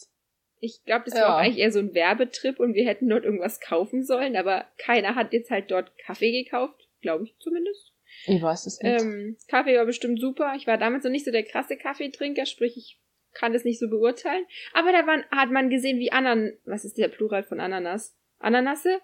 [0.61, 1.29] Ich glaube, das ja.
[1.29, 5.15] war eigentlich eher so ein Werbetrip und wir hätten dort irgendwas kaufen sollen, aber keiner
[5.15, 7.93] hat jetzt halt dort Kaffee gekauft, glaube ich zumindest.
[8.27, 9.03] Ich weiß es nicht.
[9.03, 10.55] Ähm, Kaffee war bestimmt super.
[10.57, 13.01] Ich war damals noch nicht so der krasse Kaffeetrinker, sprich ich
[13.35, 14.45] kann das nicht so beurteilen.
[14.73, 18.17] Aber da waren, hat man gesehen, wie Anan, was ist der Plural von Ananas?
[18.39, 19.01] Ananasse?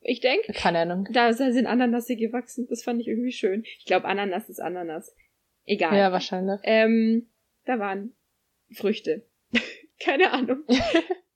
[0.00, 0.52] Ich denke.
[0.52, 1.08] Keine Ahnung.
[1.12, 2.66] Da sind Ananasse gewachsen.
[2.68, 3.62] Das fand ich irgendwie schön.
[3.78, 5.14] Ich glaube, Ananas ist Ananas.
[5.64, 5.96] Egal.
[5.96, 6.60] Ja, wahrscheinlich.
[6.64, 7.30] Ähm,
[7.64, 8.14] da waren
[8.72, 9.26] Früchte.
[10.00, 10.64] Keine Ahnung.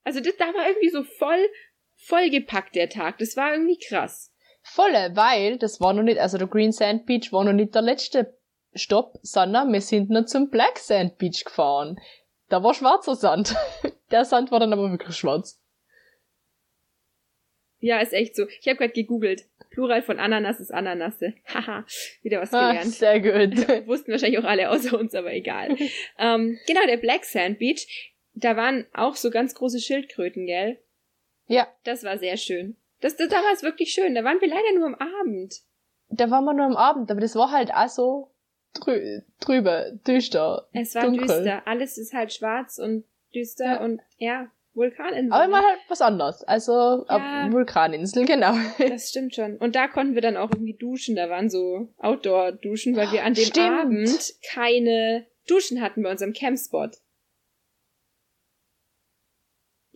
[0.06, 1.48] Also das, da war irgendwie so voll,
[1.96, 3.18] voll gepackt der Tag.
[3.18, 4.32] Das war irgendwie krass.
[4.68, 7.82] Volle, weil das war noch nicht, also der Green Sand Beach war noch nicht der
[7.82, 8.36] letzte
[8.74, 12.00] Stopp, sondern wir sind noch zum Black Sand Beach gefahren.
[12.48, 13.54] Da war schwarzer Sand.
[14.10, 15.60] Der Sand war dann aber wirklich schwarz.
[17.78, 18.46] Ja, ist echt so.
[18.60, 19.46] Ich habe gerade gegoogelt.
[19.70, 21.34] Plural von Ananas ist Ananasse.
[21.46, 21.84] Haha,
[22.22, 22.88] wieder was ah, gelernt.
[22.88, 23.68] Ah, sehr gut.
[23.86, 25.76] Wussten wahrscheinlich auch alle außer uns, aber egal.
[26.18, 28.14] ähm, genau, der Black Sand Beach.
[28.34, 30.78] Da waren auch so ganz große Schildkröten, gell?
[31.46, 31.68] Ja.
[31.84, 32.76] Das war sehr schön.
[33.06, 34.16] Das, das, da war es wirklich schön.
[34.16, 35.60] Da waren wir leider nur am Abend.
[36.08, 38.32] Da waren wir nur am Abend, aber das war halt auch so
[38.74, 40.66] drü drüber, düster.
[40.72, 41.28] Es war dunkel.
[41.28, 41.62] düster.
[41.68, 43.80] Alles ist halt schwarz und düster ja.
[43.80, 45.32] und ja, Vulkaninsel.
[45.32, 46.42] Aber immer halt was anderes.
[46.42, 48.54] Also ja, Vulkaninsel, genau.
[48.76, 49.56] Das stimmt schon.
[49.58, 51.14] Und da konnten wir dann auch irgendwie duschen.
[51.14, 53.70] Da waren so Outdoor-Duschen, weil wir an dem stimmt.
[53.70, 56.96] Abend keine Duschen hatten bei unserem Campspot.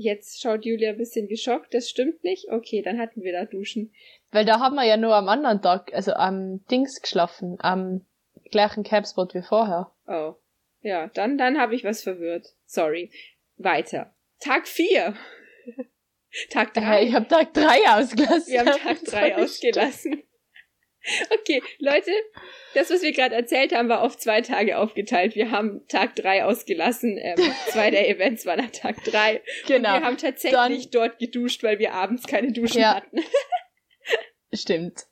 [0.02, 1.74] Jetzt schaut Julia ein bisschen geschockt.
[1.74, 2.50] Das stimmt nicht.
[2.50, 3.92] Okay, dann hatten wir da Duschen.
[4.30, 8.06] Weil da haben wir ja nur am anderen Tag, also am Dings geschlafen, am
[8.50, 9.92] gleichen Campspot wie vorher.
[10.06, 10.36] Oh.
[10.80, 12.46] Ja, dann, dann habe ich was verwirrt.
[12.64, 13.10] Sorry.
[13.58, 14.14] Weiter.
[14.38, 15.14] Tag 4.
[16.48, 16.80] Tag 3.
[16.80, 18.52] Äh, ich habe Tag 3 ausgelassen.
[18.54, 20.22] Wir haben Tag 3 ausgelassen.
[21.40, 22.10] Okay, Leute,
[22.74, 25.34] das, was wir gerade erzählt haben, war auf zwei Tage aufgeteilt.
[25.34, 27.16] Wir haben Tag 3 ausgelassen.
[27.18, 27.36] Ähm,
[27.68, 29.42] zwei der Events waren an Tag 3.
[29.66, 29.94] Genau.
[29.94, 32.96] Und wir haben tatsächlich Dann, dort geduscht, weil wir abends keine Duschen ja.
[32.96, 33.20] hatten.
[34.52, 35.06] Stimmt.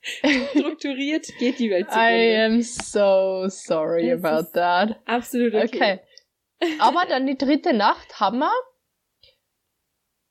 [0.51, 2.11] Strukturiert geht die Welt zugrunde.
[2.11, 5.01] I am so sorry es about that.
[5.07, 5.67] Absolut okay.
[5.67, 6.01] okay.
[6.81, 8.53] Aber dann die dritte Nacht haben wir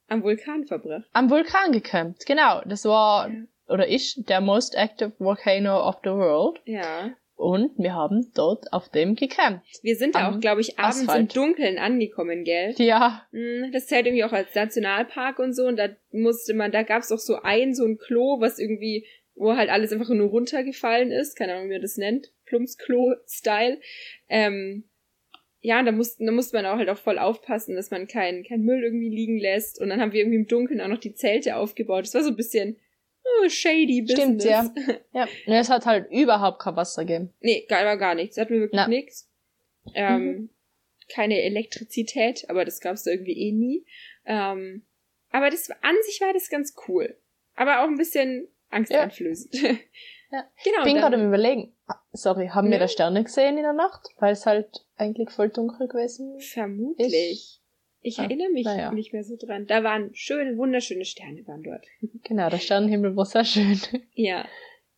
[0.10, 1.06] am Vulkan verbracht.
[1.14, 2.62] Am Vulkan gecampt, genau.
[2.66, 3.36] Das war, ja.
[3.68, 6.60] Oder ist der most active volcano of the world.
[6.66, 7.16] Ja.
[7.38, 9.64] Und wir haben dort auf dem gecampt.
[9.84, 11.20] Wir sind da auch, glaube ich, abends Asphalt.
[11.20, 12.74] im Dunkeln angekommen, gell?
[12.78, 13.28] Ja.
[13.32, 15.66] Hm, das zählt irgendwie auch als Nationalpark und so.
[15.66, 19.56] Und da musste man, da gab's auch so ein, so ein Klo, was irgendwie, wo
[19.56, 21.36] halt alles einfach nur runtergefallen ist.
[21.36, 22.32] Keine Ahnung, wie man das nennt.
[22.48, 23.80] Plumpsklo-Style.
[24.30, 24.86] Ähm,
[25.60, 28.64] ja, da mussten, da musste man auch halt auch voll aufpassen, dass man kein, kein
[28.64, 29.80] Müll irgendwie liegen lässt.
[29.80, 32.06] Und dann haben wir irgendwie im Dunkeln auch noch die Zelte aufgebaut.
[32.06, 32.78] Das war so ein bisschen,
[33.44, 34.44] oh, shady Business.
[34.44, 34.72] Stimmt, ja.
[35.14, 35.28] ja.
[35.46, 37.34] Nee, es hat halt überhaupt kein Wasser gegeben.
[37.40, 38.38] Nee, gar, war gar nichts.
[38.38, 38.88] Hatten wir wirklich Na.
[38.88, 39.30] nichts.
[39.94, 40.50] Ähm, Mhm.
[41.10, 43.86] Keine Elektrizität, aber das gab's da irgendwie eh nie.
[44.26, 44.86] Ähm,
[45.32, 47.18] aber das an sich war das ganz cool.
[47.56, 49.54] Aber auch ein bisschen angsteinflößend.
[49.62, 49.70] Ja.
[50.30, 50.80] Genau.
[50.80, 51.74] Ich bin gerade am überlegen.
[51.88, 52.80] Ah, Sorry, haben wir Ja.
[52.80, 54.10] da Sterne gesehen in der Nacht?
[54.20, 56.54] Weil es halt eigentlich voll dunkel gewesen ist.
[58.02, 58.92] Ich Ah, erinnere mich naja.
[58.92, 59.66] nicht mehr so dran.
[59.66, 61.86] Da waren schöne, wunderschöne Sterne waren dort.
[62.24, 63.80] Genau, der Sternenhimmel war sehr schön.
[64.14, 64.48] Ja.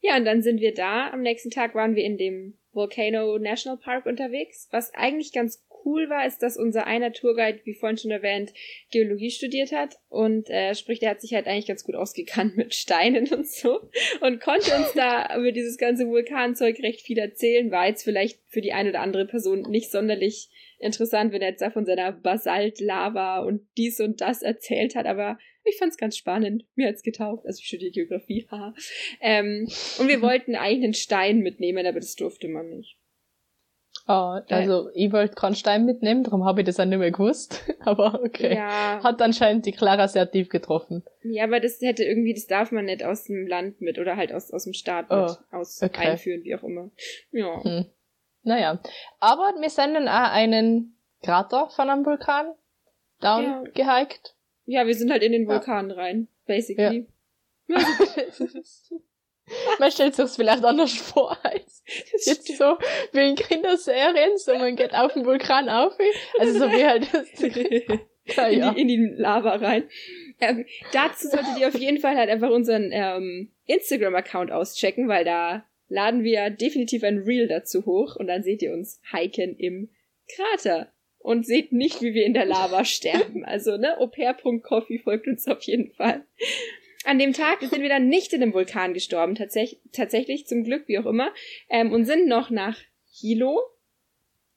[0.01, 1.09] Ja, und dann sind wir da.
[1.09, 4.67] Am nächsten Tag waren wir in dem Volcano National Park unterwegs.
[4.71, 8.53] Was eigentlich ganz cool war, ist, dass unser einer Tourguide, wie vorhin schon erwähnt,
[8.91, 9.97] Geologie studiert hat.
[10.09, 13.79] Und äh, sprich, der hat sich halt eigentlich ganz gut ausgekannt mit Steinen und so.
[14.21, 17.71] Und konnte uns da über dieses ganze Vulkanzeug recht viel erzählen.
[17.71, 21.61] War jetzt vielleicht für die eine oder andere Person nicht sonderlich interessant, wenn er jetzt
[21.61, 25.05] da von seiner Basaltlava und dies und das erzählt hat.
[25.05, 26.65] Aber ich fand's ganz spannend.
[26.75, 27.45] Mir hat's getaugt.
[27.45, 28.47] Also ich studiere Geografie.
[28.49, 28.73] haha.
[29.21, 29.67] ähm,
[29.99, 32.98] und wir wollten eigentlich einen Stein mitnehmen, aber das durfte man nicht.
[34.11, 37.63] Oh, also, ich wollte keinen Stein mitnehmen, darum habe ich das auch nicht mehr gewusst.
[37.81, 38.55] Aber okay.
[38.55, 41.03] Ja, Hat anscheinend die Clara sehr tief getroffen.
[41.21, 44.33] ja, aber das hätte irgendwie, das darf man nicht aus dem Land mit oder halt
[44.33, 46.07] aus, aus dem Staat mit Oh, aus okay.
[46.09, 46.89] einführen, wie auch immer.
[47.31, 47.63] Ja.
[47.63, 47.85] Hm.
[48.41, 48.79] Naja.
[49.19, 52.47] Aber wir sind dann auch einen Krater von einem Vulkan
[53.21, 53.63] down Ja.
[53.75, 54.33] gehiked.
[54.65, 55.49] Ja, wir sind halt in den Ja.
[55.49, 57.05] Vulkan rein, basically.
[59.79, 62.77] man stellt sich vielleicht anders vor als Das jetzt so
[63.13, 65.93] wie in Kinderserien, so man geht auf den Vulkan auf.
[66.37, 67.29] Also so wie halt das.
[68.35, 68.73] Ja, in, ja.
[68.73, 69.89] die, in die Lava rein.
[70.39, 75.65] Ähm, dazu solltet ihr auf jeden Fall halt einfach unseren ähm, Instagram-Account auschecken, weil da
[75.87, 79.89] laden wir definitiv ein Reel dazu hoch und dann seht ihr uns hiken im
[80.35, 83.43] Krater und seht nicht, wie wir in der Lava sterben.
[83.43, 86.23] Also, ne, au-pair.coffee folgt uns auf jeden Fall.
[87.05, 90.87] An dem Tag sind wir dann nicht in einem Vulkan gestorben, tatsächlich, tatsächlich zum Glück,
[90.87, 91.31] wie auch immer,
[91.69, 92.77] ähm, und sind noch nach
[93.11, 93.61] Hilo.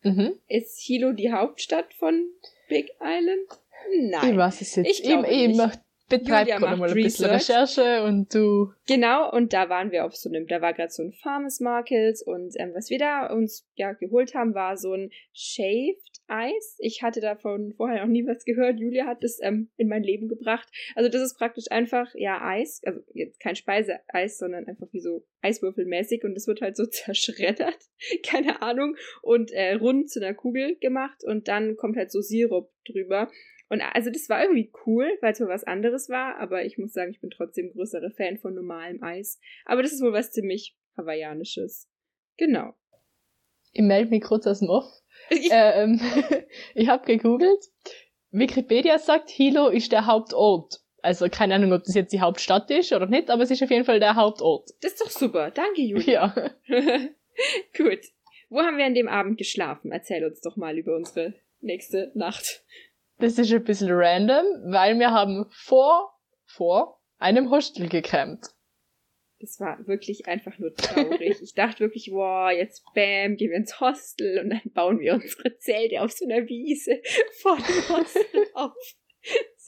[0.03, 0.35] Mhm.
[0.49, 2.27] Ist Hilo die Hauptstadt von
[2.69, 3.49] Big Island?
[4.01, 4.33] Nein.
[4.33, 4.91] Ich weiß es jetzt.
[4.91, 5.57] Ich glaube ich, ich nicht.
[5.57, 5.77] mach,
[6.09, 7.31] betreib Julia gerade mal macht ein bisschen.
[7.31, 8.73] Recherche und du.
[8.87, 12.21] Genau, und da waren wir auf so einem, da war gerade so ein Farmers Market
[12.27, 16.77] und ähm, was wir da uns ja geholt haben, war so ein Shaved Eis.
[16.79, 18.81] Ich hatte davon vorher noch nie was gehört.
[18.81, 20.69] Julia hat es ähm, in mein Leben gebracht.
[20.95, 25.27] Also das ist praktisch einfach, ja, Eis, also jetzt kein Speiseeis, sondern einfach wie so
[25.43, 27.79] Eiswürfelmäßig und es wird halt so zerschreddert,
[28.25, 32.71] keine Ahnung, und äh, rund zu einer Kugel gemacht und dann kommt halt so Sirup
[32.87, 33.31] drüber.
[33.69, 36.93] Und also das war irgendwie cool, weil es mal was anderes war, aber ich muss
[36.93, 39.41] sagen, ich bin trotzdem größere Fan von normalem Eis.
[39.65, 41.89] Aber das ist wohl was ziemlich Hawaiianisches.
[42.37, 42.75] Genau.
[43.73, 45.02] Ich melde mich kurz aus dem Off.
[45.41, 46.01] Ich, ähm,
[46.75, 47.65] ich habe gegoogelt.
[48.31, 50.81] Wikipedia sagt, Hilo ist der Hauptort.
[51.03, 53.71] Also keine Ahnung, ob das jetzt die Hauptstadt ist oder nicht, aber es ist auf
[53.71, 54.71] jeden Fall der Hauptort.
[54.81, 55.51] das ist doch super.
[55.51, 56.35] Danke, Julia.
[56.67, 56.99] Ja.
[57.77, 58.01] Gut.
[58.49, 59.91] Wo haben wir an dem Abend geschlafen?
[59.91, 62.65] Erzähl uns doch mal über unsere nächste Nacht.
[63.19, 66.13] Das ist ein bisschen random, weil wir haben vor,
[66.45, 68.49] vor einem Hostel gecampt.
[69.43, 71.43] Das war wirklich einfach nur traurig.
[71.43, 75.59] Ich dachte wirklich, wow, jetzt bam, gehen wir ins Hostel und dann bauen wir unsere
[75.59, 77.03] Zelte auf so einer Wiese
[77.41, 78.73] vor dem Hostel auf.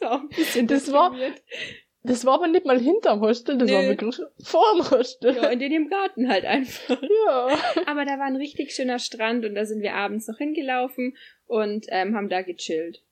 [0.01, 1.17] Auch ein bisschen Das war-.
[2.07, 3.75] Das war aber nicht mal hinterm Hostel, das Nö.
[3.77, 5.35] war wirklich vorm Hostel.
[5.35, 7.03] Ja, in dem Garten halt einfach.
[7.03, 7.59] ja.
[7.87, 11.87] Aber da war ein richtig schöner Strand und da sind wir abends noch hingelaufen und
[11.89, 13.03] ähm, haben da gechillt.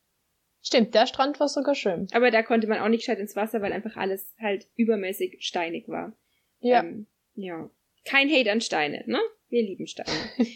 [0.62, 2.06] Stimmt, der Strand war sogar schön.
[2.12, 5.88] Aber da konnte man auch nicht gescheit ins Wasser, weil einfach alles halt übermäßig steinig
[5.88, 6.14] war.
[6.62, 6.80] Ja.
[6.80, 7.70] Ähm, ja.
[8.04, 9.20] Kein Hate an Steine, ne?
[9.48, 10.08] Wir lieben Steine.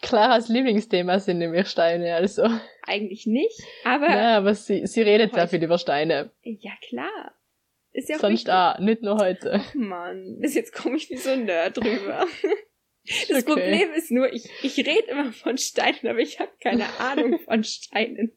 [0.00, 2.48] Claras Lieblingsthema sind nämlich Steine, also.
[2.82, 6.30] Eigentlich nicht, aber Ja, aber sie, sie redet sehr viel über Steine.
[6.42, 7.34] ja klar.
[7.92, 9.54] Ist ja auch Sonst auch, nicht nur heute.
[9.54, 12.26] Ach Mann, bis jetzt komme ich wie so ein Nerd drüber.
[13.28, 13.54] Das Okay.
[13.54, 17.64] Problem ist nur, ich, ich rede immer von Steinen, aber ich habe keine Ahnung von
[17.64, 18.36] Steinen.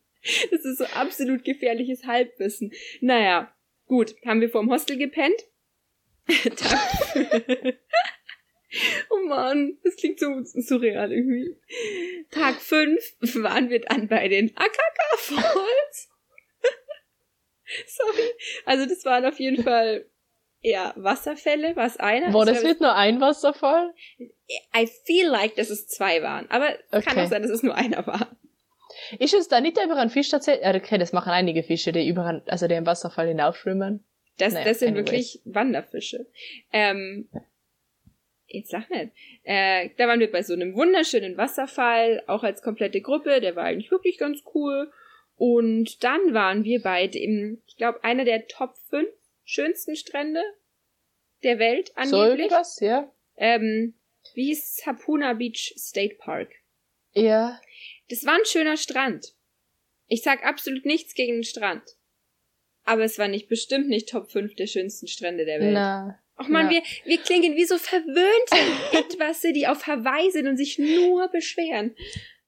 [0.50, 2.72] Das ist so absolut gefährliches Halbwissen.
[3.02, 3.54] Naja,
[3.86, 5.36] gut, haben wir vorm Hostel gepennt.
[6.56, 7.76] Tag-
[9.10, 11.58] oh Mann, das klingt so surreal irgendwie.
[12.32, 13.02] Tag 5
[13.44, 16.10] waren wir dann bei den Akaka Falls.
[17.88, 18.32] Sorry.
[18.66, 20.06] Also das waren auf jeden Fall
[20.62, 22.34] ja Wasserfälle, was einer.
[22.34, 23.94] War Ich das glaub, nicht nur ein Wasserfall?
[24.76, 26.50] I feel like, dass es zwei waren.
[26.50, 27.26] Aber es kann Okay.
[27.26, 28.38] auch sein, dass es nur einer war.
[29.20, 30.32] Ist es da nicht über einen Fisch?
[30.32, 34.06] Ja, okay, das machen einige Fische, die über einen, also die im Wasserfall hinaufschwimmen.
[34.42, 35.06] Das, Naja, das sind anyways.
[35.06, 36.26] wirklich Wanderfische.
[36.74, 37.30] Ähm,
[38.48, 39.12] jetzt sag nicht.
[39.44, 43.40] Äh, da waren wir bei so einem wunderschönen Wasserfall, auch als komplette Gruppe.
[43.40, 44.92] Der war eigentlich wirklich ganz cool.
[45.36, 49.08] Und dann waren wir bei dem, ich glaube, einer der Top 5
[49.44, 50.42] schönsten Strände
[51.44, 52.40] der Welt angeblich.
[52.40, 53.12] irgendwas, ja.
[53.38, 53.94] ähm,
[54.34, 54.84] wie hieß?
[54.86, 56.50] Hapuna Beach State Park.
[57.14, 57.60] Ja.
[58.10, 59.34] Das war ein schöner Strand.
[60.08, 61.84] Ich sag absolut nichts gegen den Strand.
[62.84, 65.74] Aber es war nicht bestimmt nicht Top 5 der schönsten Strände der Welt.
[65.74, 66.18] Na.
[66.40, 68.56] Och man, wir, wir klingen wie so verwöhnte
[68.98, 71.96] Etwasse, die auf Hawaii sind und sich nur beschweren.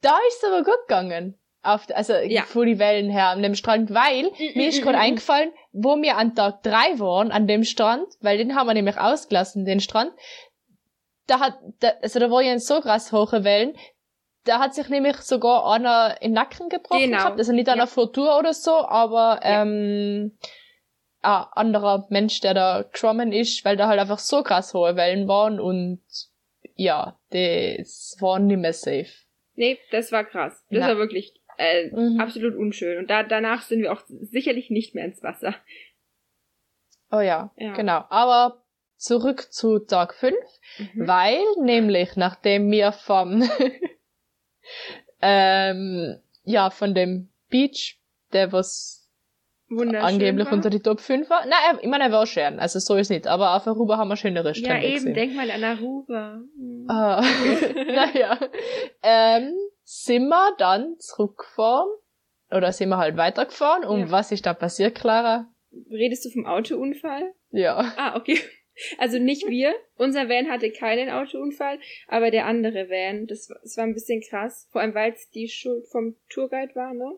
[0.02, 1.38] Da ist es aber gut gegangen.
[1.62, 2.42] Auf, also Ja.
[2.44, 6.36] von die Wellen her an dem Strand, weil mir ist gerade eingefallen, wo wir an
[6.36, 10.12] Tag drei waren an dem Strand, weil den haben wir nämlich ausgelassen, den Strand.
[11.28, 13.78] Da hat, da, also da war ja so krass hohe Wellen,
[14.46, 17.18] da hat sich nämlich sogar einer in den Nacken gebrochen Genau.
[17.18, 17.40] gehabt.
[17.40, 17.86] Also nicht an Ja.
[17.86, 19.62] der Frotur oder so, aber Ja.
[19.64, 20.38] ähm,
[21.22, 25.28] ein anderer Mensch, der da geschwommen ist, weil da halt einfach so krass hohe Wellen
[25.28, 26.02] waren und
[26.76, 29.08] ja, das war nicht mehr safe.
[29.56, 30.54] Nee, das war krass.
[30.70, 30.88] Das Na.
[30.90, 32.20] war wirklich äh, Mhm.
[32.20, 32.98] absolut unschön.
[32.98, 35.54] Und da, danach sind wir auch sicherlich nicht mehr ins Wasser.
[37.12, 37.74] Oh ja, Ja.
[37.74, 38.04] genau.
[38.10, 38.64] Aber
[38.98, 40.36] zurück zu Tag 5,
[40.80, 41.08] Mhm.
[41.08, 43.44] weil nämlich nachdem wir vom
[45.22, 48.00] ähm, ja, von dem Beach,
[48.34, 49.00] der was
[49.70, 50.54] angeblich war.
[50.54, 51.46] unter die Top 5 war.
[51.46, 54.18] Nein, ich meine, er war schön, also so ist nicht, aber auf Aruba haben wir
[54.18, 55.14] schönere Ja, Strände eben, gesehen.
[55.16, 56.42] denk mal an Aruba.
[56.58, 56.86] Mhm.
[56.90, 57.22] Ah,
[57.88, 58.38] naja.
[59.02, 61.90] Ähm, sind wir dann zurückgefahren
[62.52, 64.12] oder sind wir halt weitergefahren und Ja.
[64.12, 65.48] was ist da passiert, Clara?
[65.90, 67.34] Redest du vom Autounfall?
[67.50, 67.94] Ja.
[67.98, 68.40] Ah, okay.
[68.98, 69.74] Also nicht wir.
[69.98, 74.22] Unser Van hatte keinen Autounfall, aber der andere Van, das, war- das war ein bisschen
[74.22, 74.68] krass.
[74.72, 77.18] Vor allem, weil es die Schuld vom Tourguide war, ne?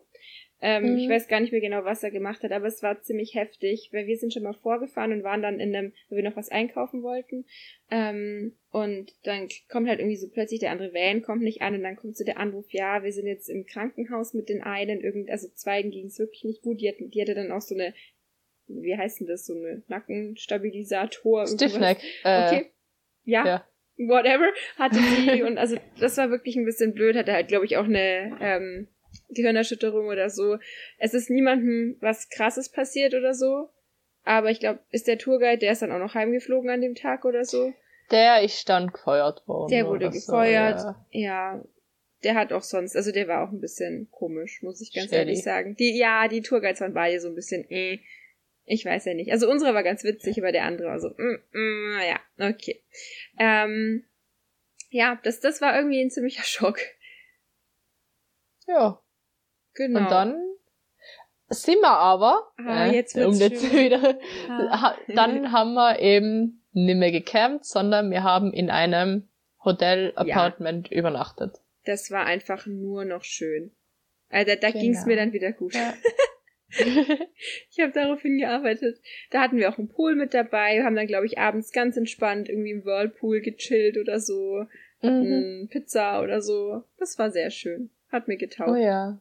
[0.62, 0.96] Ähm, Mhm.
[0.98, 3.90] Ich weiß gar nicht mehr genau, was er gemacht hat, aber es war ziemlich heftig,
[3.92, 6.48] weil wir sind schon mal vorgefahren und waren dann in einem, weil wir noch was
[6.48, 7.44] einkaufen wollten.
[7.90, 11.82] Ähm, und dann kommt halt irgendwie so plötzlich der andere Van kommt nicht an und
[11.82, 15.30] dann kommt so der Anruf, ja, wir sind jetzt im Krankenhaus mit den einen, irgend,
[15.30, 16.80] also zweien ging es wirklich nicht gut.
[16.80, 17.92] Die, hatten, die hatte dann auch so eine,
[18.68, 21.46] wie heißt denn das, so eine Nackenstabilisator.
[21.46, 21.98] Stiffneck.
[22.24, 22.70] Äh, Okay.
[23.28, 23.64] Ja, ja.
[23.98, 24.46] whatever,
[24.78, 25.42] hatte sie.
[25.46, 27.16] und also das war wirklich ein bisschen blöd.
[27.16, 28.88] Hatte halt, glaube ich, auch eine ähm,
[29.30, 30.58] Gehirnerschütterung oder so.
[30.98, 33.68] Es ist niemandem was krasses passiert oder so.
[34.22, 37.24] Aber ich glaube, ist der Tourguide, der ist dann auch noch heimgeflogen an dem Tag
[37.24, 37.72] oder so.
[38.12, 39.70] Der ist dann gefeuert worden.
[39.70, 40.78] Der wurde oder so, gefeuert.
[40.80, 40.96] ja.
[41.10, 41.64] Ja.
[42.24, 45.16] Der hat auch sonst, also der war auch ein bisschen komisch, muss ich ganz Shady.
[45.18, 45.76] ehrlich sagen.
[45.76, 47.98] Die, ja, die Tourguides waren beide so ein bisschen, äh,
[48.66, 49.30] ich weiß ja nicht.
[49.32, 52.82] Also unsere war ganz witzig, aber der andere war so, mm, mm, ja, okay.
[53.38, 54.04] Ähm,
[54.90, 56.78] ja, das, das war irgendwie ein ziemlicher Schock.
[58.66, 59.00] Ja.
[59.74, 60.00] Genau.
[60.00, 60.42] Und dann
[61.48, 63.84] sind wir aber, Ah, äh, jetzt um wird's jetzt schön.
[63.86, 64.96] wieder, Ah.
[65.08, 69.28] dann haben wir eben nicht mehr gecampt, sondern wir haben in einem
[69.64, 71.56] Hotel-Apartment übernachtet.
[71.84, 73.74] Das war einfach nur noch schön.
[74.28, 74.80] Also da, da Genau.
[74.82, 75.74] ging's mir dann wieder gut.
[75.74, 75.94] Ja.
[77.70, 79.00] Ich habe darauf hingearbeitet.
[79.30, 82.48] Da hatten wir auch einen Pool mit dabei, haben dann, glaube ich, abends ganz entspannt
[82.48, 84.64] irgendwie im Whirlpool gechillt oder so,
[85.02, 85.06] mhm.
[85.06, 86.82] hatten Pizza oder so.
[86.98, 87.90] Das war sehr schön.
[88.10, 88.70] Hat mir getaugt.
[88.70, 89.20] Oh ja.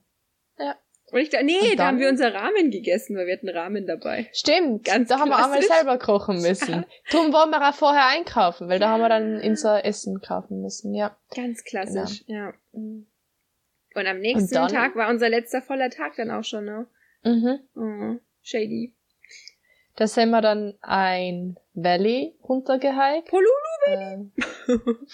[1.12, 1.88] Und ich dachte, nee, Und da dann?
[1.88, 4.28] haben wir unser Ramen gegessen, weil wir hatten Ramen dabei.
[4.34, 6.86] Stimmt, Ganz da haben wir einmal selber kochen müssen.
[7.12, 10.94] Drum wollen wir auch vorher einkaufen, weil da haben wir dann unser Essen kaufen müssen,
[10.94, 11.16] ja.
[11.36, 12.54] Ganz klassisch, ja.
[12.72, 13.08] Mhm.
[13.94, 14.70] Und am nächsten dann?
[14.70, 16.88] Tag war unser letzter voller Tag dann auch schon, ne?
[17.26, 17.60] Mhm.
[17.76, 18.94] Oh, shady.
[19.98, 23.30] Da sind wir dann ein Valley runtergehiked.
[23.30, 23.50] Polulu,
[23.88, 24.32] Ähm,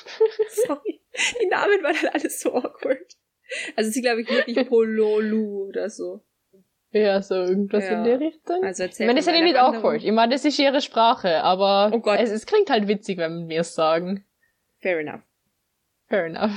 [0.50, 1.02] sorry.
[1.41, 3.15] Die Namen waren halt alles so awkward.
[3.76, 6.21] Also sie glaube ich wirklich Pololu oder so.
[6.91, 7.97] ja, so irgendwas Ja.
[8.00, 8.63] in die Richtung.
[8.63, 9.76] Also Ich erzähl meine, das ist ja nicht Wanderung.
[9.78, 10.04] awkward.
[10.04, 12.10] Ich meine, das ist ihre Sprache, aber Oh.
[12.12, 14.26] Es, es klingt halt witzig, wenn wir es sagen.
[14.80, 15.21] Fair enough.
[16.08, 16.52] Fair enough.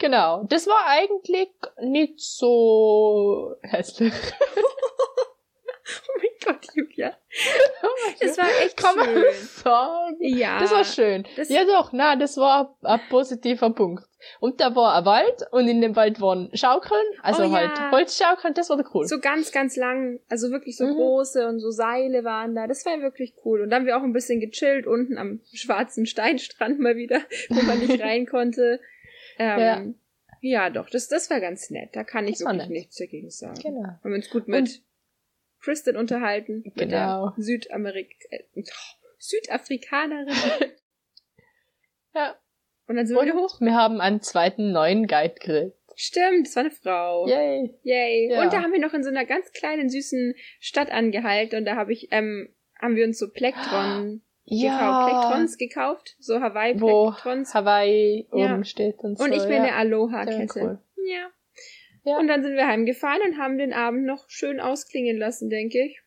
[0.00, 0.42] Genau.
[0.48, 1.48] Das war eigentlich
[1.80, 4.12] nicht so hässlich.
[6.08, 7.16] Oh mein Gott, Julia.
[8.20, 9.24] Es war echt Kann man schön.
[9.64, 10.16] sagen.
[10.20, 10.60] Ja.
[10.60, 11.26] Das war schön.
[11.36, 14.04] das- ja doch, na, das war ein positiver Punkt.
[14.38, 17.90] Und da war ein Wald und in dem Wald waren Schaukeln, also Oh halt ja.
[17.90, 19.06] Holzschaukeln, das war cool.
[19.06, 20.94] So ganz, ganz lang, also wirklich so Mhm.
[20.94, 22.66] große und so Seile waren da.
[22.68, 23.62] Das war wirklich cool.
[23.62, 27.62] Und dann haben wir auch ein bisschen gechillt unten am schwarzen Steinstrand mal wieder, wo
[27.62, 28.78] man nicht rein konnte.
[29.38, 29.94] Ähm,
[30.40, 30.70] ja.
[30.70, 31.90] doch, das, das war ganz nett.
[31.94, 33.60] Da kann ich Das wirklich nichts dagegen sagen.
[33.62, 33.82] Genau.
[33.88, 34.82] Haben wir uns gut mit
[35.60, 37.30] Kristen unterhalten, mit Genau.
[37.30, 38.42] der Südamerik äh,
[39.18, 40.28] Südafrikanerin.
[42.12, 42.34] Ja.
[42.88, 43.60] Und dann sind wir Und wieder hoch.
[43.60, 45.76] wir haben einen zweiten neuen Guide gekriegt.
[45.94, 47.28] Stimmt, das war eine Frau.
[47.28, 47.78] Yay.
[47.84, 48.32] Yay.
[48.32, 48.42] Ja.
[48.42, 51.76] Und da haben wir noch in so einer ganz kleinen, süßen Stadt angehalten und da
[51.76, 57.54] habe ich, ähm, haben wir uns so Plektron gekauft, Plektrons gekauft, so wo Hawaii-Plektrons.
[57.54, 58.54] Hawaii Ja.
[58.54, 59.24] oben steht und so.
[59.24, 59.62] Und ich mir ja.
[59.62, 60.60] eine Aloha-Kette.
[60.60, 60.78] Cool.
[61.06, 61.30] Ja.
[62.04, 62.18] Ja.
[62.18, 66.00] Und dann sind wir heimgefahren und haben den Abend noch schön ausklingen lassen, denke ich.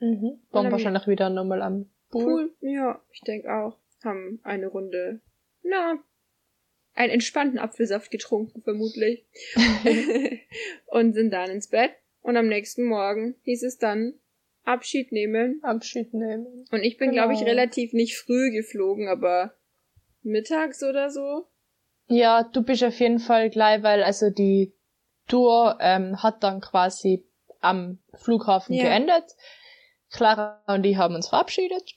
[0.00, 0.40] Mhm.
[0.50, 2.24] Waren wahrscheinlich wieder nochmal am Pool.
[2.24, 2.54] Cool.
[2.60, 3.78] Ja, ich denke auch.
[4.04, 5.20] Haben eine Runde,
[5.62, 5.98] na,
[6.94, 9.24] einen entspannten Apfelsaft getrunken, vermutlich.
[10.86, 11.92] und sind dann ins Bett.
[12.20, 14.14] Und am nächsten Morgen hieß es dann
[14.64, 15.60] Abschied nehmen.
[15.62, 16.66] Abschied nehmen.
[16.70, 17.22] Und ich bin, genau.
[17.22, 19.54] glaube ich, relativ nicht früh geflogen, aber
[20.22, 21.46] mittags oder so.
[22.08, 24.74] Ja, du bist auf jeden Fall gleich, weil also die
[25.28, 27.26] Tour ähm, hat dann quasi
[27.60, 28.84] am Flughafen Ja.
[28.84, 29.24] geendet.
[30.10, 31.94] Clara und ich haben uns verabschiedet.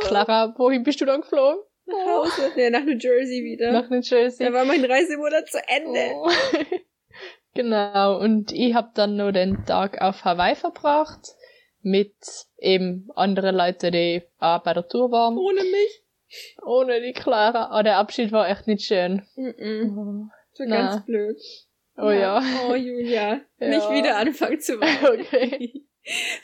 [0.00, 1.60] Clara, wohin bist du dann geflogen?
[1.86, 2.52] Nach Hause.
[2.56, 3.72] Ja, nach New Jersey wieder.
[3.72, 4.46] Nach New Jersey.
[4.46, 6.12] da war mein Reisemonat zu Ende.
[6.14, 6.30] Oh.
[7.54, 11.34] genau, und ich hab dann nur den Tag auf Hawaii verbracht
[11.82, 12.14] mit
[12.58, 15.36] eben anderen Leuten, die auch bei der Tour waren.
[15.36, 16.04] Ohne mich.
[16.64, 17.66] Ohne die Clara.
[17.70, 19.22] Aber der Abschied war echt nicht schön.
[19.36, 20.30] Mhm.
[20.52, 20.76] So Na.
[20.76, 21.36] ganz blöd.
[21.96, 22.42] Oh ja.
[22.68, 23.40] Oh, Julia.
[23.60, 23.68] Ja.
[23.68, 25.20] Nicht wieder anfangen zu weinen.
[25.20, 25.84] Okay.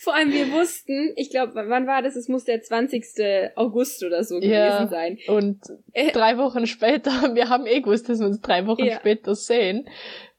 [0.01, 2.15] Vor allem, wir wussten, ich glaube, wann war das?
[2.15, 3.05] Es muss der 20.
[3.57, 4.77] August oder so Ja.
[4.79, 5.19] gewesen sein.
[5.29, 5.61] Und
[5.93, 6.13] Äh.
[6.13, 8.97] drei Wochen später, wir haben eh gewusst, dass wir uns drei Wochen Ja.
[8.97, 9.89] später sehen.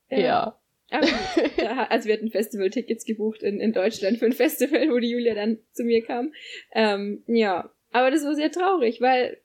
[0.09, 0.59] Ja.
[0.89, 5.09] Gut, da, also wir hatten Festival-Tickets gebucht in, in Deutschland für ein Festival, wo die
[5.09, 6.31] Julia dann zu mir kam.
[6.73, 9.37] Ähm, ja, aber das war sehr traurig, weil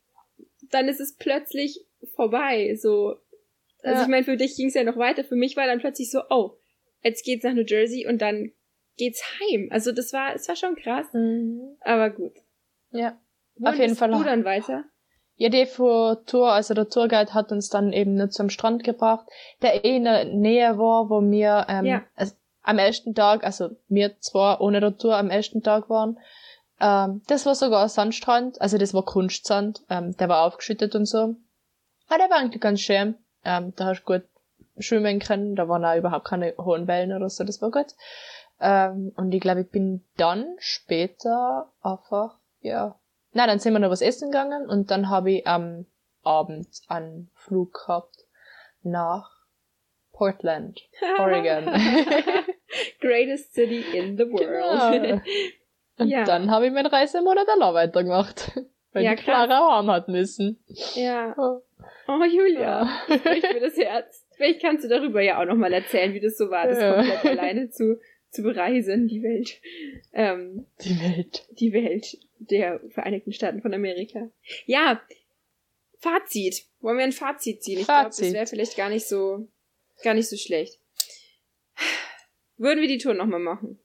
[0.71, 1.85] dann ist es plötzlich
[2.15, 2.75] vorbei.
[2.77, 3.17] So,
[3.83, 4.03] also Ja.
[4.03, 5.25] ich meine, für dich ging es ja noch weiter.
[5.25, 6.57] Für mich war dann plötzlich so, oh,
[7.03, 8.53] jetzt geht's nach New Jersey und dann
[8.97, 9.69] geht's heim.
[9.73, 11.77] Also das war, es war schon krass, Mhm.
[11.81, 12.35] aber gut.
[12.91, 13.21] Ja.
[13.57, 14.85] Wohin Auf jeden Fall Du dann weiter?
[15.37, 19.27] Ja, die vor Tour, also der Tourguide hat uns dann eben nur zum Strand gebracht,
[19.63, 22.03] der eh in der Nähe war, wo wir ähm, Ja.
[22.15, 26.19] also am ersten Tag, also wir zwar ohne der Tour am ersten Tag waren,
[26.81, 31.07] ähm, das war sogar ein Sandstrand, also das war Kunstsand, ähm, der war aufgeschüttet und
[31.07, 31.35] so.
[32.09, 34.29] Aber der war eigentlich ganz schön, ähm, da hast du gut
[34.79, 37.95] schwimmen können, da waren auch überhaupt keine hohen Wellen oder so, das war gut.
[38.61, 42.97] Ähm, und ich glaube, ich bin dann später einfach, ja,
[43.33, 45.87] na, dann sind wir noch was essen gegangen und dann habe ich am
[46.23, 48.27] Abend einen Flug gehabt
[48.83, 49.31] nach
[50.13, 50.81] Portland,
[51.19, 51.65] Oregon.
[53.01, 55.03] Greatest city in the world.
[55.03, 55.21] Genau.
[55.99, 56.25] Und Ja.
[56.25, 58.53] dann habe ich meinen Reisemonat allein weitergemacht.
[58.93, 60.63] Weil Ja, die Clara heim hat müssen.
[60.95, 61.35] ja.
[61.39, 61.61] Oh.
[62.09, 62.87] Oh, Julia.
[63.09, 63.17] Ja.
[63.17, 64.27] bricht mir das Herz.
[64.37, 66.95] Vielleicht kannst du darüber ja auch nochmal erzählen, wie das so war, das Ja.
[66.95, 67.99] komplett alleine zu,
[68.33, 69.61] zu bereisen, die Welt.
[70.13, 71.47] Ähm, Die Welt.
[71.51, 74.29] die Welt der Vereinigten Staaten von Amerika.
[74.67, 75.01] Ja,
[75.99, 76.65] Fazit.
[76.81, 77.79] Wollen wir ein Fazit ziehen?
[77.79, 79.47] Ich glaube, das wäre vielleicht gar nicht so,
[80.03, 80.81] gar nicht so schlecht.
[82.57, 83.79] Würden wir die Tour nochmal machen?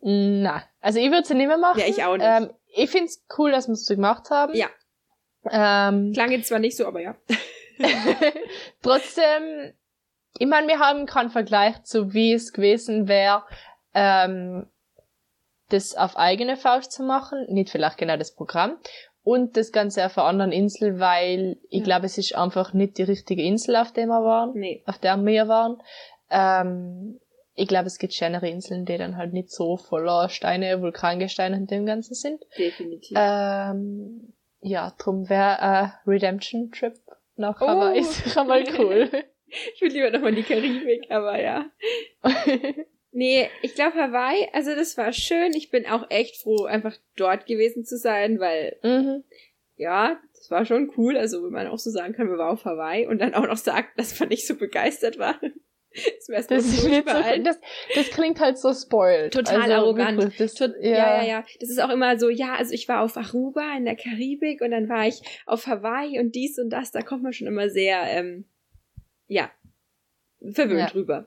[0.00, 1.80] Na, also ich würde sie nicht mehr machen.
[1.80, 2.26] Ja, ich auch nicht.
[2.26, 4.54] Ähm, ich find's cool, dass wir es so gemacht haben.
[4.54, 4.68] Ja.
[5.50, 7.16] Ähm, Klang jetzt zwar nicht so, aber ja.
[8.82, 9.72] Trotzdem,
[10.38, 13.42] ich meine, wir haben keinen Vergleich zu wie es gewesen wäre,
[13.94, 14.66] ähm,
[15.70, 18.76] das auf eigene Faust zu machen, nicht vielleicht genau das Programm
[19.22, 21.84] und das Ganze auf einer anderen Insel, weil ich Ja.
[21.84, 24.82] glaube, es ist einfach nicht die richtige Insel, auf der wir waren, Nee.
[24.86, 25.80] auf der wir waren.
[26.30, 27.18] Ähm,
[27.54, 31.70] ich glaube, es gibt schönere Inseln, die dann halt nicht so voller Steine, Vulkangesteine und
[31.70, 32.42] dem Ganzen sind.
[32.58, 33.16] Definitiv.
[33.18, 36.94] Ähm, ja, drum wäre ein Redemption-Trip
[37.36, 37.66] nach Oh.
[37.68, 39.08] Hawaii sicher mal cool.
[39.74, 41.70] Ich würde lieber nochmal in die Karibik, aber ja.
[43.16, 45.52] Nee, ich glaube Hawaii, also das war schön.
[45.54, 49.22] Ich bin auch echt froh, einfach dort gewesen zu sein, weil, mhm.
[49.76, 51.16] ja, das war schon cool.
[51.16, 53.56] Also, wenn man auch so sagen kann, wir waren auf Hawaii und dann auch noch
[53.56, 55.40] sagt, dass man nicht so begeistert war.
[56.26, 57.60] Das Das, so, das,
[57.94, 59.32] das klingt halt so spoiled.
[59.32, 60.40] Total also, arrogant.
[60.40, 61.22] Das, Tot, ja.
[61.22, 63.94] ja, ja, Das ist auch immer so, ja, also ich war auf Aruba in der
[63.94, 66.90] Karibik und dann war ich auf Hawaii und dies und das.
[66.90, 68.44] Da kommt man schon immer sehr, ähm,
[69.26, 69.50] ja,
[70.52, 70.86] verwöhnt Ja.
[70.90, 71.26] drüber.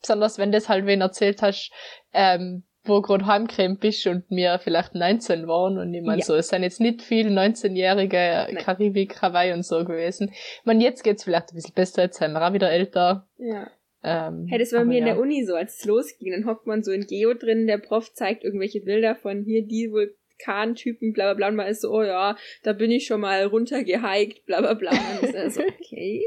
[0.00, 1.70] Besonders wenn das halt wen erzählt hast,
[2.12, 6.24] ähm, wo gerade heimgekommen bist und mir vielleicht 19 waren und ich meine Ja.
[6.24, 8.16] so, es sind jetzt nicht viele 19-jährige
[8.52, 8.56] Nein.
[8.56, 10.30] Karibik, Hawaii und so gewesen.
[10.32, 13.28] Ich meine, jetzt geht's vielleicht ein bisschen besser, jetzt sind wir auch wieder älter.
[13.38, 13.70] Ja.
[14.02, 15.14] Ähm, Hey, das war mir in ja.
[15.14, 16.32] der Uni so, als es losging.
[16.32, 19.92] Dann hockt man so in Geo drin, der Prof zeigt irgendwelche Bilder von hier die
[20.38, 23.44] Vulkantypen, bla bla bla, und man ist so, oh ja, da bin ich schon mal
[23.44, 24.90] runtergehiked, bla bla bla.
[24.90, 26.24] Und ist er so, okay,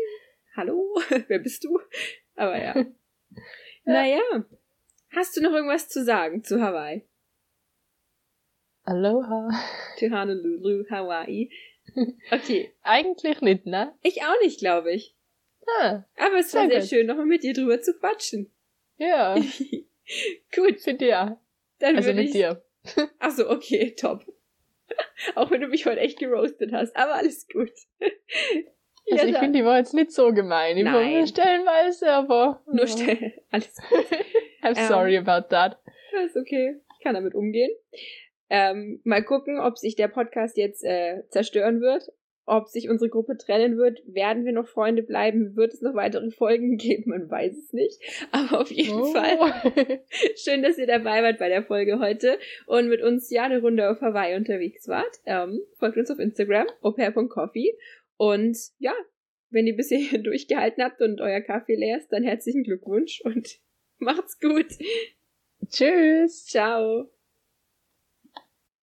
[0.56, 0.95] hallo,
[1.28, 1.80] wer bist du?
[2.36, 2.86] Aber ja.
[3.86, 4.22] Naja,
[5.12, 7.08] hast du noch irgendwas zu sagen zu Hawaii?
[8.84, 9.49] Aloha.
[9.97, 11.49] Zu Honolulu, Hawaii.
[12.32, 13.93] Okay, Eigentlich nicht, ne?
[14.01, 15.16] ich auch nicht, glaube ich.
[15.80, 16.89] Ah, Aber es war Sehr gut.
[16.89, 18.51] schön, nochmal mit dir drüber zu quatschen.
[18.97, 19.36] ja,
[20.56, 21.39] Gut, für dir.
[21.80, 22.64] dann Also mit ich dir.
[23.20, 24.26] Ach so, okay, top.
[25.36, 27.72] Auch wenn du mich heute echt geroastet hast, aber alles gut.
[29.12, 30.78] Also Ja, ich finde, die war jetzt nicht so gemein.
[30.78, 31.14] Ich war Nein.
[31.14, 32.64] mir stellenweise, aber.
[32.66, 33.34] Nur schnell.
[33.52, 34.04] Alles gut.
[34.64, 34.88] I'm Ähm.
[34.88, 35.78] sorry about that.
[36.26, 36.82] Ist okay.
[37.04, 37.70] kann damit umgehen.
[38.50, 42.12] Ähm, mal gucken, ob sich der Podcast jetzt äh, zerstören wird,
[42.46, 44.02] ob sich unsere Gruppe trennen wird.
[44.06, 45.56] Werden wir noch Freunde bleiben?
[45.56, 47.10] Wird es noch weitere Folgen geben?
[47.10, 48.00] Man weiß es nicht.
[48.32, 49.06] Aber auf jeden oh.
[49.06, 50.02] Fall
[50.36, 52.38] schön, dass ihr dabei wart bei der Folge heute
[52.68, 55.20] und mit uns ja eine Runde auf Hawaii unterwegs wart.
[55.26, 57.78] Ähm, folgt uns auf Instagram, opair.coffee.
[58.18, 58.93] Und ja,
[59.50, 63.60] wenn ihr bis hierhin durchgehalten habt und euer Kaffee leer ist, dann herzlichen Glückwunsch und
[63.98, 64.68] macht's gut.
[65.70, 66.46] Tschüss.
[66.46, 67.14] Ciao.